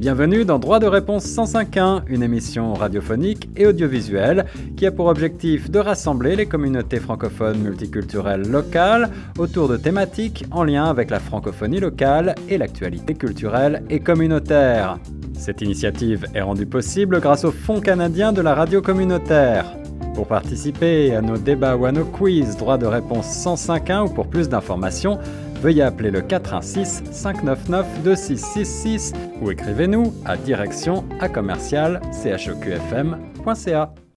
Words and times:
Bienvenue 0.00 0.46
dans 0.46 0.58
Droit 0.58 0.78
de 0.78 0.86
réponse 0.86 1.26
105.1, 1.26 2.04
une 2.06 2.22
émission 2.22 2.72
radiophonique 2.72 3.50
et 3.54 3.66
audiovisuelle 3.66 4.46
qui 4.74 4.86
a 4.86 4.92
pour 4.92 5.08
objectif 5.08 5.70
de 5.70 5.78
rassembler 5.78 6.36
les 6.36 6.46
communautés 6.46 7.00
francophones 7.00 7.58
multiculturelles 7.58 8.48
locales 8.48 9.10
autour 9.38 9.68
de 9.68 9.76
thématiques 9.76 10.46
en 10.52 10.64
lien 10.64 10.86
avec 10.86 11.10
la 11.10 11.20
francophonie 11.20 11.80
locale 11.80 12.34
et 12.48 12.56
l'actualité 12.56 13.12
culturelle 13.12 13.82
et 13.90 14.00
communautaire. 14.00 14.98
Cette 15.34 15.60
initiative 15.60 16.24
est 16.32 16.40
rendue 16.40 16.64
possible 16.64 17.20
grâce 17.20 17.44
au 17.44 17.50
Fonds 17.50 17.82
canadien 17.82 18.32
de 18.32 18.40
la 18.40 18.54
radio 18.54 18.80
communautaire. 18.80 19.66
Pour 20.14 20.26
participer 20.26 21.14
à 21.14 21.20
nos 21.20 21.36
débats 21.36 21.76
ou 21.76 21.84
à 21.84 21.92
nos 21.92 22.06
quiz 22.06 22.56
droit 22.56 22.78
de 22.78 22.86
réponse 22.86 23.26
105.1 23.26 24.06
ou 24.06 24.14
pour 24.14 24.28
plus 24.28 24.48
d'informations, 24.48 25.18
veuillez 25.60 25.82
appeler 25.82 26.10
le 26.10 26.22
416 26.22 27.04
599 27.10 28.02
2666 28.02 29.12
ou 29.40 29.50
écrivez-nous 29.50 30.12
à 30.24 30.36
direction 30.36 31.04
à 31.20 31.28
commercial. 31.28 32.00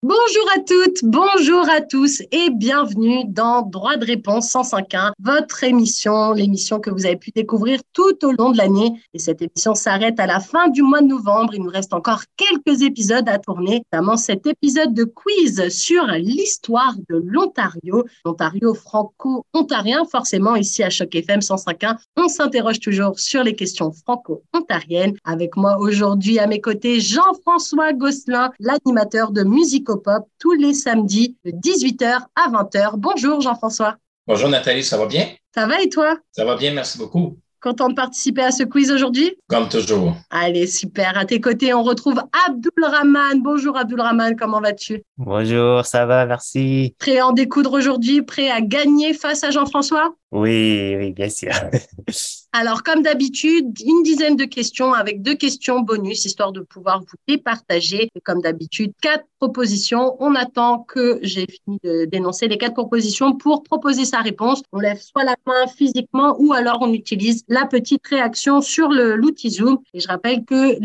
Bonjour 0.06 0.50
à 0.54 0.60
toutes, 0.60 1.00
bonjour 1.06 1.70
à 1.70 1.80
tous 1.80 2.24
et 2.34 2.50
bienvenue 2.50 3.24
dans 3.26 3.62
Droit 3.62 3.96
de 3.96 4.06
réponse 4.06 4.52
105.1, 4.52 5.14
votre 5.18 5.64
émission, 5.64 6.34
l'émission 6.34 6.82
que 6.82 6.90
vous 6.90 7.06
avez 7.06 7.16
pu 7.16 7.32
découvrir 7.32 7.80
tout 7.94 8.26
au 8.26 8.34
long 8.34 8.52
de 8.52 8.58
l'année. 8.58 9.02
Et 9.14 9.20
cette 9.20 9.42
émission 9.42 9.76
s'arrête 9.76 10.20
à 10.20 10.26
la 10.26 10.42
fin 10.42 10.68
du 10.68 10.82
mois 10.82 11.00
de 11.00 11.08
novembre. 11.08 11.54
Il 11.56 11.64
nous 11.64 11.70
reste 11.70 11.94
encore 11.94 12.24
quelques 12.36 12.82
épisodes 12.82 13.30
à 13.30 13.40
tourner, 13.40 13.82
notamment 13.94 14.18
cet 14.18 14.46
épisode 14.46 14.94
de 14.94 15.06
quiz 15.06 15.70
sur 15.70 16.06
l'histoire 16.08 16.96
de 17.10 17.24
l'Ontario, 17.26 18.04
l'Ontario 18.26 18.74
franco-ontarien, 18.74 20.04
forcément 20.04 20.58
ici 20.58 20.84
à 20.84 20.90
Choc 20.90 21.16
FM 21.16 21.40
105.1. 21.40 21.96
On 22.18 22.28
s'interroge 22.28 22.82
toujours 22.82 23.18
sur 23.22 23.42
les 23.42 23.56
questions 23.56 23.94
franco-ontariennes. 23.94 25.16
Avec 25.24 25.56
moi 25.56 25.78
aujourd'hui 25.80 26.40
à 26.40 26.48
mes 26.48 26.60
côtés, 26.60 27.00
Jean-François 27.00 27.94
Gosselin, 27.94 28.52
l'animateur 28.60 29.32
de 29.32 29.44
musique 29.44 29.93
Pop 29.98 30.28
tous 30.40 30.54
les 30.54 30.74
samedis 30.74 31.38
de 31.46 31.52
18h 31.52 32.20
à 32.36 32.50
20h. 32.50 32.94
Bonjour 32.98 33.42
Jean-François. 33.42 33.98
Bonjour 34.28 34.50
Nathalie, 34.50 34.84
ça 34.84 34.98
va 34.98 35.06
bien? 35.06 35.28
Ça 35.54 35.68
va 35.68 35.82
et 35.82 35.90
toi? 35.90 36.18
Ça 36.32 36.46
va 36.46 36.56
bien, 36.56 36.74
merci 36.74 36.98
beaucoup. 36.98 37.38
Content 37.62 37.88
de 37.88 37.94
participer 37.94 38.42
à 38.42 38.52
ce 38.52 38.64
quiz 38.64 38.92
aujourd'hui? 38.92 39.38
Comme 39.48 39.70
toujours. 39.70 40.18
Allez, 40.30 40.68
super. 40.68 41.18
À 41.18 41.24
tes 41.24 41.40
côtés, 41.40 41.74
on 41.74 41.82
retrouve 41.82 42.22
Abdul 42.46 42.72
Rahman. 42.84 43.42
Bonjour 43.42 43.78
Abdul 43.78 44.02
Rahman, 44.02 44.36
comment 44.36 44.60
vas-tu? 44.60 45.02
Bonjour, 45.18 45.86
ça 45.86 46.06
va, 46.06 46.26
merci. 46.26 46.94
Prêt 47.00 47.20
à 47.20 47.28
en 47.28 47.32
découdre 47.32 47.72
aujourd'hui? 47.72 48.22
Prêt 48.22 48.50
à 48.50 48.60
gagner 48.60 49.14
face 49.14 49.46
à 49.46 49.52
Jean-François? 49.52 50.14
Oui, 50.34 50.96
oui, 50.98 51.12
bien 51.12 51.30
sûr. 51.30 51.52
Alors, 52.54 52.82
comme 52.82 53.04
d'habitude, 53.04 53.80
une 53.86 54.02
dizaine 54.02 54.36
de 54.36 54.46
questions 54.46 54.94
avec 54.94 55.22
deux 55.22 55.36
questions 55.36 55.82
bonus, 55.82 56.26
histoire 56.26 56.52
de 56.52 56.62
pouvoir 56.62 57.02
vous 57.02 57.18
les 57.28 57.38
partager. 57.38 58.10
Et 58.16 58.22
comme 58.22 58.42
d'habitude, 58.42 58.94
quatre 59.00 59.26
propositions. 59.44 60.16
On 60.20 60.36
attend 60.36 60.80
que 60.80 61.20
j'ai 61.22 61.46
fini 61.48 61.78
de 61.84 62.06
dénoncer 62.06 62.48
les 62.48 62.58
quatre 62.58 62.76
propositions 62.76 63.36
pour 63.36 63.64
proposer 63.64 64.06
sa 64.06 64.20
réponse. 64.20 64.64
On 64.72 64.80
lève 64.80 65.02
soit 65.02 65.24
la 65.24 65.36
main 65.46 65.68
physiquement 65.68 66.36
ou 66.40 66.54
alors 66.54 66.78
on 66.82 66.94
utilise 66.94 67.44
la 67.50 67.66
petite 67.66 68.08
réaction 68.08 68.62
sur 68.62 68.88
l'outil 68.90 69.50
Zoom. 69.50 69.80
Et 69.94 70.00
je 70.00 70.08
rappelle 70.08 70.46
que 70.46 70.80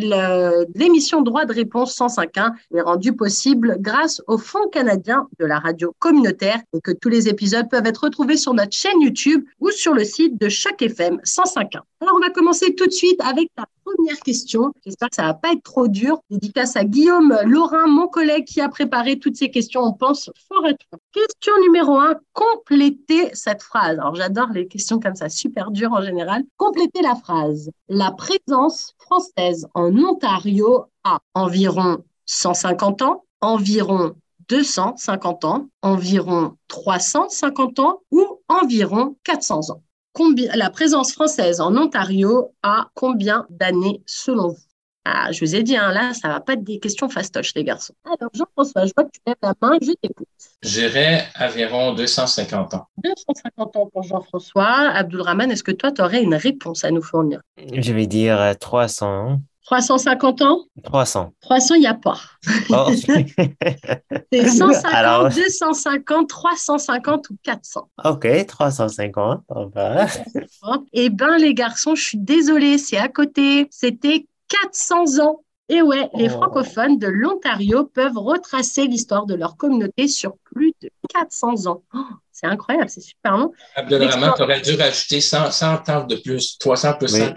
l'émission 0.77 1.23
Droit 1.23 1.45
de 1.45 1.53
réponse 1.53 1.97
105.1 1.97 2.53
est 2.75 2.81
rendue 2.81 3.13
possible 3.13 3.77
grâce 3.79 4.21
au 4.27 4.39
Fonds 4.39 4.69
canadien 4.73 5.29
de 5.39 5.47
la 5.47 5.59
radio 5.59 5.95
communautaire 5.99 6.61
et 6.75 6.81
que 6.81 6.91
tous 6.91 7.09
les 7.09 7.29
épisodes 7.29 7.69
peuvent 7.71 7.87
être 7.87 8.05
retrouvés 8.05 8.37
sur 8.37 8.55
notre 8.55 8.77
chaîne 8.77 9.01
YouTube 9.01 9.38
ou 9.61 9.71
sur 9.71 9.95
le 9.95 10.05
site 10.05 10.41
de 10.41 10.49
Choc 10.49 10.83
FM 10.83 11.21
105 11.25 11.77
alors, 12.01 12.15
on 12.15 12.21
va 12.21 12.31
commencer 12.31 12.77
tout 12.77 12.87
de 12.87 12.93
suite 12.93 13.21
avec 13.21 13.51
la 13.57 13.65
première 13.85 14.21
question. 14.21 14.73
J'espère 14.87 15.09
que 15.11 15.17
ça 15.17 15.23
va 15.23 15.35
pas 15.35 15.53
être 15.53 15.65
trop 15.65 15.89
dur. 15.89 16.21
Dédicace 16.31 16.77
à 16.77 16.85
Guillaume 16.85 17.37
Laurin, 17.45 17.89
mon 17.89 18.07
collègue 18.07 18.45
qui 18.45 18.61
a 18.61 18.69
préparé 18.69 19.19
toutes 19.19 19.35
ces 19.35 19.51
questions. 19.51 19.83
On 19.83 19.93
pense 19.93 20.31
fort 20.47 20.65
à 20.65 20.75
toi. 20.75 20.99
Question 21.13 21.53
numéro 21.63 21.99
un, 21.99 22.15
complétez 22.33 23.31
cette 23.33 23.63
phrase. 23.63 23.99
Alors, 23.99 24.15
j'adore 24.15 24.51
les 24.53 24.69
questions 24.69 25.01
comme 25.01 25.17
ça, 25.17 25.29
super 25.29 25.73
dures 25.73 25.93
en 25.93 26.03
général. 26.03 26.45
Complétez 26.57 27.03
la 27.03 27.17
phrase. 27.17 27.69
La 27.89 28.13
présence 28.13 28.95
française 28.99 29.67
en 29.75 29.93
Ontario 29.97 30.85
a 31.03 31.19
environ 31.35 32.05
150 32.27 33.03
ans, 33.03 33.25
environ 33.41 34.15
250 34.49 35.45
ans, 35.45 35.69
environ 35.83 36.57
350 36.69 37.79
ans 37.79 38.01
ou 38.11 38.41
environ 38.49 39.17
400 39.25 39.71
ans 39.71 39.83
la 40.55 40.71
présence 40.71 41.13
française 41.13 41.61
en 41.61 41.77
Ontario 41.77 42.53
a 42.63 42.89
combien 42.95 43.47
d'années 43.51 44.03
selon 44.07 44.49
vous? 44.49 44.59
Ah, 45.05 45.33
je 45.33 45.41
vous 45.41 45.55
ai 45.55 45.63
dit, 45.63 45.75
hein, 45.75 45.91
là, 45.91 46.13
ça 46.13 46.29
va 46.29 46.41
pas 46.41 46.53
être 46.53 46.65
des 46.65 46.81
questions 46.81 47.09
fastoches, 47.09 47.55
les 47.55 47.65
garçons. 47.65 47.95
Alors, 48.05 48.31
Jean-François, 48.35 48.85
je 48.85 48.93
vois 48.95 49.05
que 49.05 49.11
tu 49.11 49.21
lèves 49.27 49.37
la 49.43 49.55
main, 49.63 49.79
je 49.81 49.93
t'écoute. 49.93 50.29
J'irai 50.63 51.21
environ 51.41 51.95
250 51.95 52.75
ans. 52.75 52.87
250 53.03 53.77
ans 53.77 53.87
pour 53.87 54.03
Jean-François. 54.03 54.91
Abdulrahman, 54.91 55.51
est-ce 55.51 55.63
que 55.63 55.73
toi, 55.73 55.93
tu 55.93 56.03
aurais 56.03 56.23
une 56.23 56.35
réponse 56.35 56.85
à 56.85 56.91
nous 56.91 57.01
fournir? 57.01 57.41
Je 57.73 57.93
vais 57.93 58.07
dire 58.07 58.55
300 58.61 59.07
euh, 59.07 59.11
ans. 59.11 59.41
350 59.69 60.41
ans? 60.43 60.65
300. 60.83 61.35
300, 61.43 61.75
il 61.75 61.81
n'y 61.81 61.87
a 61.87 61.93
pas. 61.93 62.19
Oh. 62.71 62.87
c'est 64.33 64.49
150, 64.49 65.35
250, 65.35 66.27
350 66.27 67.29
ou 67.29 67.37
400. 67.43 67.91
OK, 68.07 68.47
350. 68.47 69.43
eh 70.95 71.11
bien, 71.11 71.37
les 71.37 71.53
garçons, 71.53 71.95
je 71.95 72.03
suis 72.03 72.19
désolée, 72.19 72.79
c'est 72.79 72.97
à 72.97 73.09
côté. 73.09 73.69
C'était 73.71 74.27
400 74.49 75.23
ans. 75.23 75.43
Et 75.69 75.83
ouais, 75.83 76.09
les 76.15 76.29
oh. 76.31 76.39
francophones 76.39 76.97
de 76.97 77.09
l'Ontario 77.09 77.85
peuvent 77.85 78.17
retracer 78.17 78.87
l'histoire 78.87 79.27
de 79.27 79.35
leur 79.35 79.59
communauté 79.59 80.09
sur 80.09 80.39
plus 80.45 80.73
de 80.81 80.89
400 81.13 81.67
ans. 81.67 81.83
Oh, 81.95 81.99
c'est 82.39 82.47
incroyable, 82.47 82.89
c'est 82.89 83.01
super 83.01 83.37
long. 83.37 83.53
Abdelrahman, 83.75 84.33
tu 84.37 84.43
aurais 84.43 84.61
dû 84.61 84.75
rajouter 84.77 85.21
100, 85.21 85.51
100 85.51 85.89
ans 85.89 86.05
de 86.05 86.17
plus, 86.17 86.57
300 86.59 86.95
plus 86.95 87.09
100, 87.09 87.35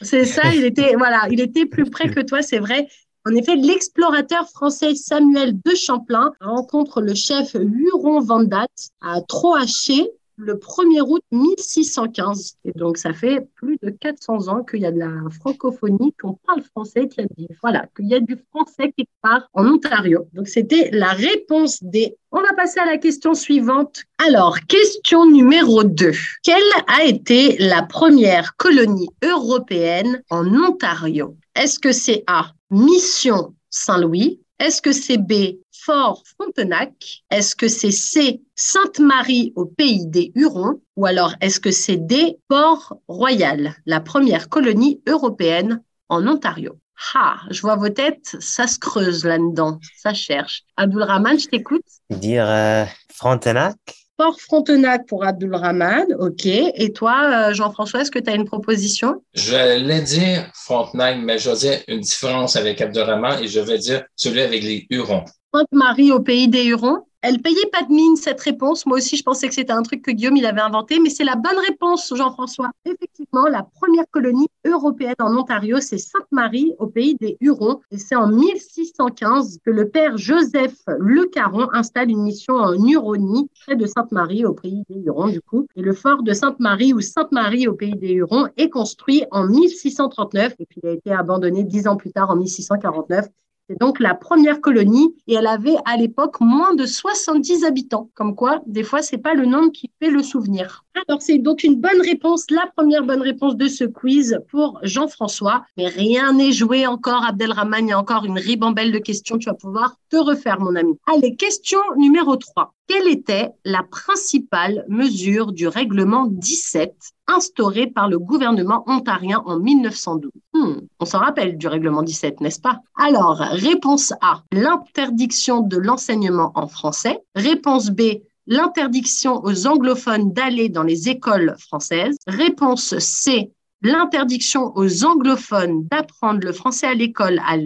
C'est 0.00 0.24
ça, 0.24 0.54
il 0.54 0.64
était, 0.64 0.94
voilà, 0.94 1.26
il 1.30 1.40
était 1.40 1.66
plus 1.66 1.90
près 1.90 2.08
que 2.08 2.20
toi, 2.20 2.40
c'est 2.40 2.60
vrai. 2.60 2.86
En 3.26 3.34
effet, 3.34 3.56
l'explorateur 3.56 4.48
français 4.50 4.94
Samuel 4.94 5.54
de 5.64 5.74
Champlain 5.74 6.30
rencontre 6.40 7.00
le 7.00 7.14
chef 7.14 7.54
Huron 7.54 8.20
Vandat 8.20 8.66
à 9.00 9.20
Troaché 9.22 10.08
le 10.36 10.54
1er 10.54 11.00
août 11.00 11.22
1615. 11.32 12.56
Et 12.64 12.72
donc, 12.72 12.96
ça 12.96 13.12
fait 13.12 13.46
plus 13.54 13.78
de 13.82 13.90
400 13.90 14.48
ans 14.48 14.64
qu'il 14.64 14.80
y 14.80 14.86
a 14.86 14.92
de 14.92 14.98
la 14.98 15.10
francophonie, 15.40 16.14
qu'on 16.20 16.34
parle 16.46 16.62
français, 16.62 17.08
qu'il 17.08 17.26
y 17.38 17.44
a, 17.44 17.54
voilà, 17.62 17.86
qu'il 17.96 18.08
y 18.08 18.14
a 18.14 18.20
du 18.20 18.36
français 18.50 18.92
qui 18.96 19.08
part 19.22 19.48
en 19.52 19.66
Ontario. 19.66 20.26
Donc, 20.32 20.48
c'était 20.48 20.90
la 20.92 21.10
réponse 21.10 21.82
des... 21.82 22.16
On 22.32 22.40
va 22.40 22.52
passer 22.54 22.80
à 22.80 22.86
la 22.86 22.98
question 22.98 23.34
suivante. 23.34 24.02
Alors, 24.26 24.58
question 24.66 25.26
numéro 25.30 25.84
2. 25.84 26.12
Quelle 26.42 26.62
a 26.88 27.04
été 27.04 27.56
la 27.58 27.82
première 27.82 28.56
colonie 28.56 29.08
européenne 29.22 30.22
en 30.30 30.46
Ontario? 30.46 31.36
Est-ce 31.54 31.78
que 31.78 31.92
c'est 31.92 32.24
A, 32.26 32.52
Mission 32.70 33.54
Saint-Louis? 33.70 34.40
Est-ce 34.58 34.82
que 34.82 34.92
c'est 34.92 35.18
B, 35.18 35.58
Fort 35.84 36.22
Frontenac 36.24 37.24
Est-ce 37.30 37.54
que 37.54 37.68
c'est 37.68 37.90
C, 37.90 38.40
Sainte-Marie 38.54 39.52
au 39.54 39.66
pays 39.66 40.06
des 40.06 40.32
Hurons 40.34 40.80
Ou 40.96 41.04
alors 41.04 41.34
est-ce 41.42 41.60
que 41.60 41.70
c'est 41.70 41.98
D, 41.98 42.38
Port-Royal, 42.48 43.74
la 43.84 44.00
première 44.00 44.48
colonie 44.48 45.02
européenne 45.06 45.82
en 46.08 46.26
Ontario? 46.26 46.78
Ah, 47.14 47.36
je 47.50 47.60
vois 47.60 47.76
vos 47.76 47.90
têtes, 47.90 48.36
ça 48.40 48.66
se 48.66 48.78
creuse 48.78 49.24
là-dedans, 49.24 49.78
ça 49.98 50.14
cherche. 50.14 50.62
Abdulrahman, 50.78 51.38
je 51.38 51.48
t'écoute. 51.48 51.84
Dire 52.08 52.48
euh, 52.48 52.84
Frontenac 53.12 53.76
Port 54.16 54.40
Frontenac 54.40 55.06
pour 55.06 55.24
Abdulrahman, 55.24 56.06
ok. 56.18 56.46
Et 56.46 56.92
toi, 56.94 57.48
euh, 57.50 57.52
Jean-François, 57.52 58.00
est-ce 58.00 58.12
que 58.12 58.20
tu 58.20 58.30
as 58.30 58.34
une 58.36 58.46
proposition? 58.46 59.22
Je 59.34 59.52
vais 59.52 60.00
dire 60.02 60.50
Frontenac, 60.54 61.18
mais 61.20 61.38
je 61.38 61.50
vais 61.50 61.56
dire 61.56 61.78
une 61.88 62.00
différence 62.00 62.56
avec 62.56 62.80
Abdulrahman 62.80 63.42
et 63.42 63.48
je 63.48 63.60
vais 63.60 63.78
dire 63.78 64.04
celui 64.14 64.40
avec 64.40 64.62
les 64.62 64.86
Hurons. 64.88 65.24
Sainte-Marie 65.54 66.10
au 66.10 66.18
pays 66.18 66.48
des 66.48 66.64
Hurons. 66.64 67.06
Elle 67.22 67.40
payait 67.40 67.70
pas 67.70 67.84
de 67.84 67.92
mine, 67.92 68.16
cette 68.16 68.40
réponse. 68.40 68.86
Moi 68.86 68.96
aussi, 68.96 69.16
je 69.16 69.22
pensais 69.22 69.46
que 69.46 69.54
c'était 69.54 69.72
un 69.72 69.84
truc 69.84 70.02
que 70.02 70.10
Guillaume 70.10 70.36
il 70.36 70.46
avait 70.46 70.60
inventé, 70.60 70.98
mais 70.98 71.10
c'est 71.10 71.22
la 71.22 71.36
bonne 71.36 71.58
réponse, 71.64 72.12
Jean-François. 72.12 72.72
Effectivement, 72.84 73.46
la 73.46 73.62
première 73.62 74.04
colonie 74.10 74.48
européenne 74.66 75.14
en 75.20 75.32
Ontario, 75.36 75.78
c'est 75.80 75.98
Sainte-Marie, 75.98 76.72
au 76.80 76.88
pays 76.88 77.14
des 77.14 77.36
Hurons. 77.40 77.78
Et 77.92 77.98
c'est 77.98 78.16
en 78.16 78.26
1615 78.26 79.58
que 79.64 79.70
le 79.70 79.88
père 79.90 80.18
Joseph 80.18 80.74
Le 80.98 81.26
Caron 81.26 81.68
installe 81.72 82.10
une 82.10 82.24
mission 82.24 82.56
en 82.56 82.74
Huronie, 82.74 83.48
près 83.64 83.76
de 83.76 83.86
Sainte-Marie, 83.86 84.44
au 84.44 84.54
pays 84.54 84.82
des 84.90 85.02
Hurons, 85.02 85.28
du 85.28 85.40
coup. 85.40 85.68
Et 85.76 85.82
le 85.82 85.92
fort 85.92 86.24
de 86.24 86.32
Sainte-Marie, 86.32 86.92
ou 86.94 87.00
Sainte-Marie, 87.00 87.68
au 87.68 87.74
pays 87.74 87.94
des 87.94 88.10
Hurons, 88.10 88.48
est 88.56 88.70
construit 88.70 89.24
en 89.30 89.46
1639. 89.46 90.56
Et 90.58 90.66
puis, 90.66 90.80
il 90.82 90.88
a 90.88 90.92
été 90.92 91.12
abandonné 91.12 91.62
dix 91.62 91.86
ans 91.86 91.96
plus 91.96 92.10
tard, 92.10 92.30
en 92.30 92.36
1649. 92.36 93.28
C'est 93.68 93.80
donc 93.80 93.98
la 93.98 94.14
première 94.14 94.60
colonie 94.60 95.14
et 95.26 95.34
elle 95.34 95.46
avait 95.46 95.76
à 95.86 95.96
l'époque 95.96 96.40
moins 96.40 96.74
de 96.74 96.84
70 96.84 97.64
habitants. 97.64 98.10
Comme 98.14 98.34
quoi, 98.34 98.60
des 98.66 98.82
fois, 98.82 99.00
c'est 99.00 99.18
pas 99.18 99.34
le 99.34 99.46
nombre 99.46 99.72
qui 99.72 99.90
fait 100.00 100.10
le 100.10 100.22
souvenir. 100.22 100.83
Alors, 101.08 101.20
c'est 101.20 101.38
donc 101.38 101.64
une 101.64 101.80
bonne 101.80 102.00
réponse, 102.00 102.46
la 102.50 102.70
première 102.76 103.02
bonne 103.02 103.20
réponse 103.20 103.56
de 103.56 103.66
ce 103.66 103.84
quiz 103.84 104.38
pour 104.48 104.78
Jean-François. 104.82 105.64
Mais 105.76 105.88
rien 105.88 106.32
n'est 106.32 106.52
joué 106.52 106.86
encore, 106.86 107.24
Abdelrahman. 107.24 107.86
Il 107.86 107.90
y 107.90 107.92
a 107.92 107.98
encore 107.98 108.24
une 108.24 108.38
ribambelle 108.38 108.92
de 108.92 108.98
questions. 108.98 109.36
Tu 109.36 109.48
vas 109.48 109.54
pouvoir 109.54 109.96
te 110.08 110.16
refaire, 110.16 110.60
mon 110.60 110.76
ami. 110.76 110.92
Allez, 111.06 111.34
question 111.34 111.80
numéro 111.96 112.36
3. 112.36 112.72
Quelle 112.86 113.08
était 113.08 113.50
la 113.64 113.82
principale 113.82 114.84
mesure 114.88 115.52
du 115.52 115.66
règlement 115.66 116.26
17 116.26 116.94
instauré 117.26 117.86
par 117.86 118.08
le 118.08 118.18
gouvernement 118.18 118.84
ontarien 118.86 119.42
en 119.46 119.58
1912 119.58 120.30
hmm, 120.52 120.80
On 121.00 121.04
s'en 121.04 121.18
rappelle 121.18 121.56
du 121.56 121.66
règlement 121.66 122.02
17, 122.02 122.40
n'est-ce 122.40 122.60
pas? 122.60 122.80
Alors, 122.96 123.38
réponse 123.38 124.12
A, 124.20 124.42
l'interdiction 124.52 125.60
de 125.60 125.78
l'enseignement 125.78 126.52
en 126.54 126.68
français. 126.68 127.20
Réponse 127.34 127.90
B, 127.90 128.02
l'interdiction 128.46 129.42
aux 129.42 129.66
anglophones 129.66 130.32
d'aller 130.32 130.68
dans 130.68 130.82
les 130.82 131.08
écoles 131.08 131.56
françaises. 131.58 132.16
Réponse 132.26 132.98
C, 132.98 133.52
l'interdiction 133.84 134.72
aux 134.76 135.04
anglophones 135.04 135.86
d'apprendre 135.88 136.40
le 136.42 136.52
français 136.52 136.86
à 136.86 136.94
l'école, 136.94 137.38
à, 137.46 137.58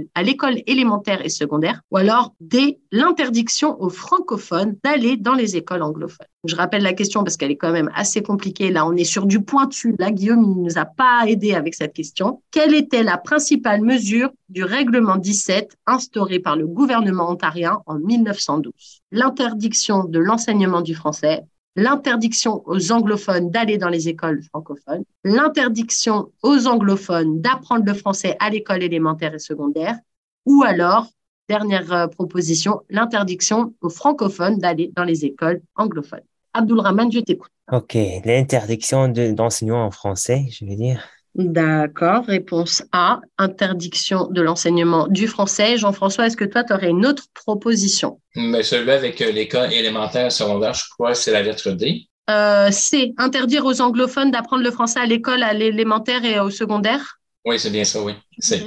élémentaire 0.67 1.25
et 1.25 1.29
secondaire, 1.29 1.81
ou 1.93 1.97
alors 1.97 2.35
D, 2.41 2.81
l'interdiction 2.91 3.81
aux 3.81 3.89
francophones 3.89 4.77
d'aller 4.83 5.17
dans 5.17 5.35
les 5.35 5.57
écoles 5.57 5.83
anglophones. 5.83 6.27
Je 6.45 6.57
rappelle 6.57 6.83
la 6.83 6.93
question 6.93 7.23
parce 7.23 7.37
qu'elle 7.37 7.53
est 7.53 7.57
quand 7.57 7.71
même 7.71 7.91
assez 7.95 8.21
compliquée. 8.21 8.71
Là, 8.71 8.85
on 8.85 8.97
est 8.97 9.05
sur 9.05 9.27
du 9.27 9.43
pointu. 9.43 9.95
Là, 10.01 10.11
Guillaume, 10.11 10.43
il 10.43 10.59
ne 10.59 10.65
nous 10.65 10.79
a 10.79 10.87
pas 10.87 11.23
aidé 11.29 11.55
avec 11.55 11.75
cette 11.75 11.93
question. 11.93 12.43
Quelle 12.51 12.75
était 12.75 13.05
la 13.05 13.17
principale 13.17 13.83
mesure 13.83 14.31
du 14.49 14.65
règlement 14.65 15.17
17 15.17 15.77
instauré 15.87 16.41
par 16.41 16.57
le 16.57 16.67
gouvernement 16.67 17.31
ontarien 17.31 17.79
en 17.87 17.95
1912 17.95 18.73
L'interdiction 19.13 20.03
de 20.05 20.19
l'enseignement 20.19 20.81
du 20.81 20.97
français, 20.97 21.45
l'interdiction 21.77 22.63
aux 22.67 22.93
anglophones 22.93 23.51
d'aller 23.51 23.79
dans 23.79 23.89
les 23.89 24.09
écoles 24.09 24.43
francophones, 24.43 25.05
l'interdiction 25.25 26.33
aux 26.43 26.67
anglophones 26.67 27.41
d'apprendre 27.41 27.85
le 27.85 27.95
français 27.95 28.37
à 28.41 28.51
l'école 28.51 28.83
élémentaire 28.83 29.35
et 29.35 29.39
secondaire, 29.39 29.97
ou 30.45 30.65
alors, 30.67 31.09
dernière 31.49 31.93
euh, 31.93 32.07
proposition, 32.09 32.81
l'interdiction 32.91 33.75
aux 33.81 33.91
francophones 33.91 34.59
d'aller 34.59 34.93
dans 34.95 35.05
les 35.05 35.25
écoles 35.25 35.63
anglophones. 35.77 36.25
Abdulrahman, 36.53 37.13
je 37.13 37.21
t'écoute. 37.21 37.51
OK, 37.71 37.97
l'interdiction 38.25 39.09
d'enseignement 39.09 39.85
en 39.85 39.91
français, 39.91 40.47
je 40.51 40.65
veux 40.65 40.75
dire. 40.77 41.03
D'accord. 41.39 42.25
Réponse 42.27 42.83
A, 42.91 43.21
interdiction 43.39 44.27
de 44.27 44.43
l'enseignement 44.43 45.07
du 45.07 45.29
français. 45.29 45.79
Jean-François, 45.79 46.27
est-ce 46.27 46.37
que 46.37 46.45
toi, 46.45 46.65
tu 46.65 46.73
aurais 46.73 46.91
une 46.91 47.07
autre 47.07 47.27
proposition? 47.33 48.21
Mais 48.35 48.65
celui 48.65 48.91
avec 48.91 49.23
euh, 49.23 49.31
l'école 49.31 49.73
élémentaire 49.73 50.27
et 50.27 50.31
secondaire, 50.31 50.75
je 50.75 50.83
crois 50.91 51.13
que 51.13 51.19
c'est 51.19 51.31
la 51.31 51.43
lettre 51.43 51.71
D. 51.71 52.09
Euh, 52.29 52.73
C, 52.73 53.15
interdire 53.19 53.65
aux 53.65 53.81
anglophones 53.81 54.33
d'apprendre 54.33 54.65
le 54.65 54.73
français 54.73 54.99
à 54.99 55.07
l'école, 55.07 55.45
à 55.45 55.53
l'élémentaire 55.53 56.25
et 56.25 56.41
au 56.41 56.51
secondaire? 56.51 57.21
Oui, 57.45 57.57
c'est 57.59 57.71
bien 57.71 57.85
ça, 57.85 58.03
oui. 58.03 58.15
C'est 58.41 58.67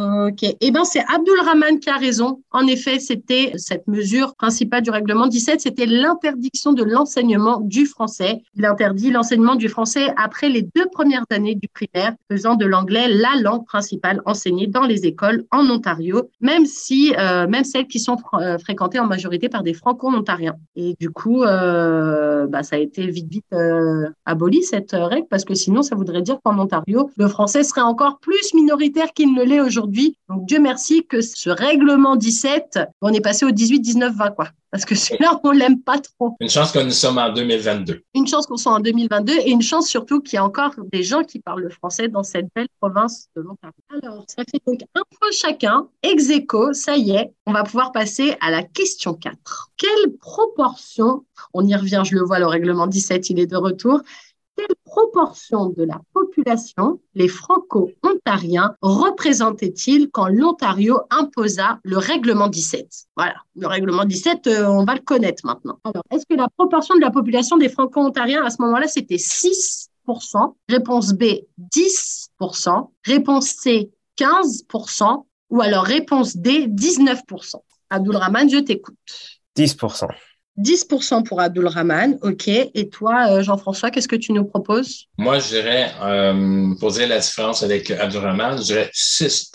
Ok. 0.00 0.44
Eh 0.60 0.70
bien, 0.70 0.84
c'est 0.84 1.04
Abdulrahman 1.08 1.78
qui 1.78 1.90
a 1.90 1.96
raison. 1.96 2.42
En 2.52 2.66
effet, 2.66 2.98
c'était 2.98 3.52
cette 3.56 3.86
mesure 3.86 4.34
principale 4.34 4.82
du 4.82 4.90
règlement 4.90 5.26
17, 5.26 5.60
c'était 5.60 5.84
l'interdiction 5.84 6.72
de 6.72 6.82
l'enseignement 6.82 7.60
du 7.60 7.84
français. 7.84 8.40
Il 8.56 8.64
interdit 8.64 9.10
l'enseignement 9.10 9.56
du 9.56 9.68
français 9.68 10.08
après 10.16 10.48
les 10.48 10.62
deux 10.62 10.86
premières 10.90 11.24
années 11.30 11.54
du 11.54 11.68
primaire, 11.68 12.14
faisant 12.30 12.54
de 12.54 12.64
l'anglais 12.64 13.08
la 13.08 13.40
langue 13.42 13.66
principale 13.66 14.22
enseignée 14.24 14.66
dans 14.66 14.86
les 14.86 15.04
écoles 15.04 15.44
en 15.50 15.68
Ontario, 15.68 16.30
même 16.40 16.64
si, 16.64 17.14
euh, 17.18 17.46
même 17.46 17.64
celles 17.64 17.86
qui 17.86 18.00
sont 18.00 18.16
euh, 18.34 18.56
fréquentées 18.56 19.00
en 19.00 19.06
majorité 19.06 19.50
par 19.50 19.62
des 19.62 19.74
franco-ontariens. 19.74 20.56
Et 20.76 20.94
du 20.98 21.10
coup, 21.10 21.42
euh, 21.42 22.46
bah, 22.46 22.62
ça 22.62 22.76
a 22.76 22.78
été 22.78 23.06
vite, 23.06 23.30
vite 23.30 23.54
aboli 24.24 24.62
cette 24.62 24.92
règle 24.92 25.26
parce 25.28 25.44
que 25.44 25.54
sinon, 25.54 25.82
ça 25.82 25.94
voudrait 25.94 26.22
dire 26.22 26.38
qu'en 26.42 26.58
Ontario, 26.58 27.10
le 27.18 27.28
français 27.28 27.64
serait 27.64 27.80
encore 27.82 28.18
plus 28.18 28.54
minoritaire 28.54 29.12
qu'il 29.12 29.34
ne 29.34 29.42
l'est 29.44 29.60
aujourd'hui 29.60 29.89
aujourd'hui. 29.90 30.16
Donc 30.28 30.46
Dieu 30.46 30.60
merci 30.60 31.06
que 31.06 31.20
ce 31.20 31.50
règlement 31.50 32.16
17, 32.16 32.78
on 33.00 33.12
est 33.12 33.20
passé 33.20 33.44
au 33.44 33.50
18, 33.50 33.80
19, 33.80 34.14
20 34.14 34.30
quoi. 34.30 34.48
Parce 34.70 34.84
que 34.84 34.94
celui-là, 34.94 35.40
on 35.42 35.50
l'aime 35.50 35.80
pas 35.80 35.98
trop. 35.98 36.36
Une 36.38 36.48
chance 36.48 36.70
que 36.70 36.78
nous 36.78 36.92
sommes 36.92 37.18
en 37.18 37.32
2022. 37.32 38.04
Une 38.14 38.28
chance 38.28 38.46
qu'on 38.46 38.56
soit 38.56 38.72
en 38.72 38.78
2022 38.78 39.32
et 39.32 39.50
une 39.50 39.62
chance 39.62 39.88
surtout 39.88 40.20
qu'il 40.20 40.36
y 40.36 40.38
a 40.38 40.44
encore 40.44 40.70
des 40.92 41.02
gens 41.02 41.24
qui 41.24 41.40
parlent 41.40 41.62
le 41.62 41.70
français 41.70 42.06
dans 42.06 42.22
cette 42.22 42.46
belle 42.54 42.68
province 42.80 43.28
de 43.34 43.42
l'Ontario. 43.42 43.74
Alors, 44.00 44.24
ça 44.28 44.44
fait 44.48 44.62
donc 44.64 44.82
un 44.94 45.02
point 45.18 45.30
chacun. 45.32 45.88
Ex 46.04 46.30
aequo, 46.30 46.72
ça 46.72 46.96
y 46.96 47.10
est, 47.10 47.32
on 47.46 47.52
va 47.52 47.64
pouvoir 47.64 47.90
passer 47.90 48.36
à 48.40 48.52
la 48.52 48.62
question 48.62 49.14
4. 49.14 49.70
Quelle 49.76 50.12
proportion, 50.20 51.24
on 51.52 51.66
y 51.66 51.74
revient, 51.74 52.02
je 52.04 52.14
le 52.14 52.22
vois, 52.22 52.38
le 52.38 52.46
règlement 52.46 52.86
17, 52.86 53.28
il 53.30 53.40
est 53.40 53.46
de 53.46 53.56
retour, 53.56 54.02
quelle 54.56 54.74
proportion 54.84 55.66
de 55.66 55.84
la 55.84 56.00
population 56.12 57.00
les 57.14 57.28
franco-ontariens 57.28 58.74
représentaient-ils 58.82 60.10
quand 60.10 60.28
l'Ontario 60.28 61.00
imposa 61.10 61.78
le 61.84 61.98
règlement 61.98 62.48
17 62.48 62.88
Voilà, 63.16 63.36
le 63.56 63.66
règlement 63.66 64.04
17, 64.04 64.46
euh, 64.46 64.66
on 64.66 64.84
va 64.84 64.94
le 64.94 65.00
connaître 65.00 65.46
maintenant. 65.46 65.78
Alors, 65.84 66.02
est-ce 66.10 66.26
que 66.28 66.34
la 66.34 66.48
proportion 66.56 66.94
de 66.94 67.00
la 67.00 67.10
population 67.10 67.56
des 67.56 67.68
franco-ontariens 67.68 68.44
à 68.44 68.50
ce 68.50 68.60
moment-là, 68.60 68.88
c'était 68.88 69.18
6 69.18 69.90
Réponse 70.68 71.12
B, 71.12 71.24
10%. 71.72 72.90
Réponse 73.04 73.46
C, 73.46 73.90
15%. 74.18 75.24
Ou 75.50 75.60
alors 75.60 75.84
réponse 75.84 76.36
D, 76.36 76.66
19%. 76.68 77.56
Abdulrahman, 77.90 78.48
je 78.48 78.58
t'écoute. 78.58 78.96
10%. 79.56 80.06
10% 80.62 81.24
pour 81.24 81.40
Abdul 81.40 81.66
Rahman, 81.66 82.18
ok. 82.22 82.48
Et 82.48 82.88
toi, 82.90 83.30
euh, 83.30 83.42
Jean-François, 83.42 83.90
qu'est-ce 83.90 84.08
que 84.08 84.16
tu 84.16 84.32
nous 84.32 84.44
proposes? 84.44 85.06
Moi, 85.18 85.38
je 85.38 85.48
dirais, 85.48 85.90
euh, 86.02 86.74
pour 86.78 86.92
dire 86.92 87.08
la 87.08 87.18
différence 87.18 87.62
avec 87.62 87.90
Abdul 87.90 88.20
Rahman, 88.20 88.58
je 88.58 88.64
dirais 88.64 88.90
6 88.92 89.50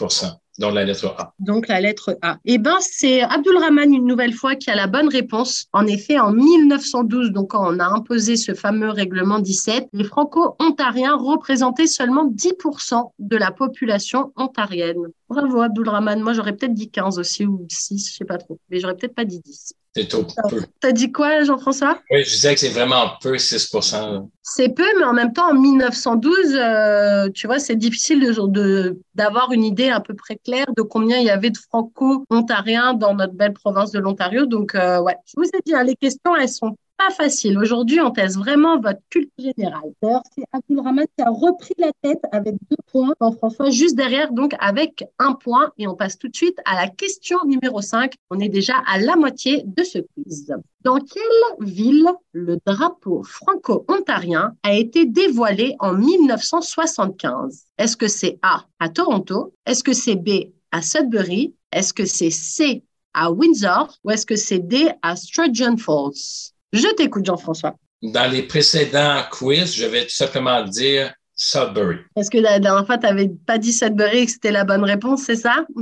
donc 0.58 0.74
la 0.74 0.86
lettre 0.86 1.14
A. 1.18 1.34
Donc 1.40 1.68
la 1.68 1.82
lettre 1.82 2.18
A. 2.22 2.38
Eh 2.46 2.58
bien, 2.58 2.78
c'est 2.80 3.22
Abdulrahman 3.22 3.94
une 3.94 4.06
nouvelle 4.06 4.34
fois 4.34 4.56
qui 4.56 4.70
a 4.70 4.76
la 4.76 4.88
bonne 4.88 5.10
réponse. 5.10 5.68
En 5.74 5.86
effet, 5.86 6.18
en 6.18 6.32
1912, 6.32 7.32
donc 7.32 7.50
quand 7.50 7.74
on 7.74 7.80
a 7.80 7.86
imposé 7.86 8.38
ce 8.38 8.54
fameux 8.54 8.90
règlement 8.90 9.40
17, 9.40 9.90
les 9.92 10.04
franco-ontariens 10.04 11.16
représentaient 11.16 11.88
seulement 11.88 12.30
10% 12.30 13.12
de 13.20 13.38
la 13.38 13.52
population 13.52 14.32
ontarienne. 14.36 15.08
Bravo 15.28 15.62
Abdulrahman. 15.62 16.22
Moi, 16.22 16.34
j'aurais 16.34 16.54
peut-être 16.54 16.74
dit 16.74 16.90
15 16.90 17.20
aussi 17.20 17.46
ou 17.46 17.66
6, 17.70 18.12
je 18.12 18.16
sais 18.16 18.26
pas 18.26 18.38
trop. 18.38 18.58
Mais 18.70 18.80
j'aurais 18.80 18.96
peut-être 18.96 19.16
pas 19.16 19.26
dit 19.26 19.42
10. 19.42 19.74
C'est 19.96 20.10
trop 20.10 20.26
peu. 20.50 20.62
T'as 20.82 20.92
dit 20.92 21.12
quoi, 21.12 21.44
Jean-François? 21.44 22.00
Oui, 22.12 22.24
je 22.24 22.30
disais 22.30 22.54
que 22.54 22.60
c'est 22.60 22.70
vraiment 22.70 23.12
peu, 23.22 23.38
6% 23.38 24.30
C'est 24.44 24.70
peu, 24.70 24.86
mais 24.98 25.06
en 25.06 25.14
même 25.14 25.32
temps, 25.32 25.50
en 25.52 25.54
1912, 25.54 26.36
euh, 26.54 27.30
tu 27.34 27.48
vois, 27.48 27.60
c'est 27.60 27.78
difficile 27.78 28.20
de, 28.20 29.00
d'avoir 29.14 29.54
une 29.54 29.64
idée 29.64 29.90
à 29.90 30.02
peu 30.02 30.14
près 30.14 30.36
claire 30.36 30.66
de 30.76 30.82
combien 30.82 31.20
il 31.20 31.26
y 31.26 31.30
avait 31.30 31.50
de 31.50 31.58
franco-ontariens 31.58 32.94
dans 32.94 33.14
notre 33.14 33.34
belle 33.34 33.54
province 33.54 33.92
de 33.92 34.00
l'Ontario. 34.00 34.46
Donc, 34.46 34.76
euh, 34.76 35.00
ouais, 35.00 35.16
je 35.28 35.34
vous 35.38 35.46
ai 35.46 35.62
dit, 35.66 35.74
hein, 35.74 35.84
les 35.84 35.96
questions, 35.96 36.36
elles 36.36 36.50
sont 36.50 36.76
pas 36.98 37.12
facile. 37.12 37.58
Aujourd'hui, 37.58 38.00
on 38.02 38.12
teste 38.12 38.38
vraiment 38.38 38.80
votre 38.80 39.00
culture 39.10 39.54
générale. 39.58 39.92
D'ailleurs, 40.02 40.24
c'est 40.36 40.44
Abdulrahman 40.52 41.06
qui 41.18 41.24
a 41.24 41.30
repris 41.30 41.74
la 41.78 41.92
tête 42.02 42.22
avec 42.32 42.56
deux 42.70 42.78
points. 42.92 43.14
Jean-François, 43.22 43.70
juste 43.70 43.96
derrière, 43.96 44.32
donc 44.32 44.56
avec 44.60 45.04
un 45.20 45.34
point. 45.34 45.72
Et 45.78 45.88
on 45.88 45.96
passe 45.96 46.18
tout 46.18 46.28
de 46.28 46.36
suite 46.36 46.58
à 46.66 46.76
la 46.76 46.88
question 46.88 47.38
numéro 47.46 47.82
5. 47.82 48.14
On 48.30 48.40
est 48.40 48.50
déjà 48.50 48.76
à 48.88 49.00
la 49.00 49.16
moitié 49.16 49.64
de 49.66 49.84
ce 49.84 50.00
quiz. 50.00 50.54
Dans 50.82 51.00
quelle 51.00 51.68
ville 51.68 52.08
le 52.32 52.58
drapeau 52.66 53.24
franco-ontarien 53.24 54.56
a 54.64 54.74
été 54.74 55.06
dévoilé 55.06 55.76
en 55.80 55.94
1975 55.94 57.64
Est-ce 57.78 57.98
que 57.98 58.08
c'est 58.08 58.40
A 58.42 58.66
à 58.80 58.90
Toronto? 58.90 59.54
Est-ce 59.66 59.84
que 59.84 59.94
c'est 59.94 60.16
B 60.16 60.52
à 60.72 60.82
Sudbury? 60.82 61.56
Est-ce 61.72 61.94
que 61.94 62.06
c'est 62.06 62.30
C 62.30 62.84
à 63.14 63.32
Windsor? 63.32 63.98
Ou 64.04 64.12
est-ce 64.12 64.26
que 64.26 64.36
c'est 64.36 64.60
D 64.60 64.90
à 65.02 65.16
Sturgeon 65.16 65.78
Falls? 65.78 66.54
Je 66.76 66.94
t'écoute, 66.96 67.26
Jean-François. 67.26 67.76
Dans 68.02 68.30
les 68.32 68.44
précédents 68.44 69.24
quiz, 69.32 69.74
je 69.76 69.86
vais 69.86 70.04
tout 70.04 70.16
simplement 70.16 70.64
dire 70.64 71.14
Sudbury. 71.36 71.98
Est-ce 72.16 72.32
que 72.32 72.38
la 72.38 72.60
dernière 72.60 72.86
fois, 72.86 72.98
tu 72.98 73.06
n'avais 73.06 73.28
pas 73.46 73.58
dit 73.58 73.74
Sudbury 73.74 74.20
et 74.20 74.26
que 74.26 74.32
c'était 74.32 74.54
la 74.54 74.64
bonne 74.64 74.86
réponse, 74.86 75.24
c'est 75.24 75.36
ça? 75.36 75.66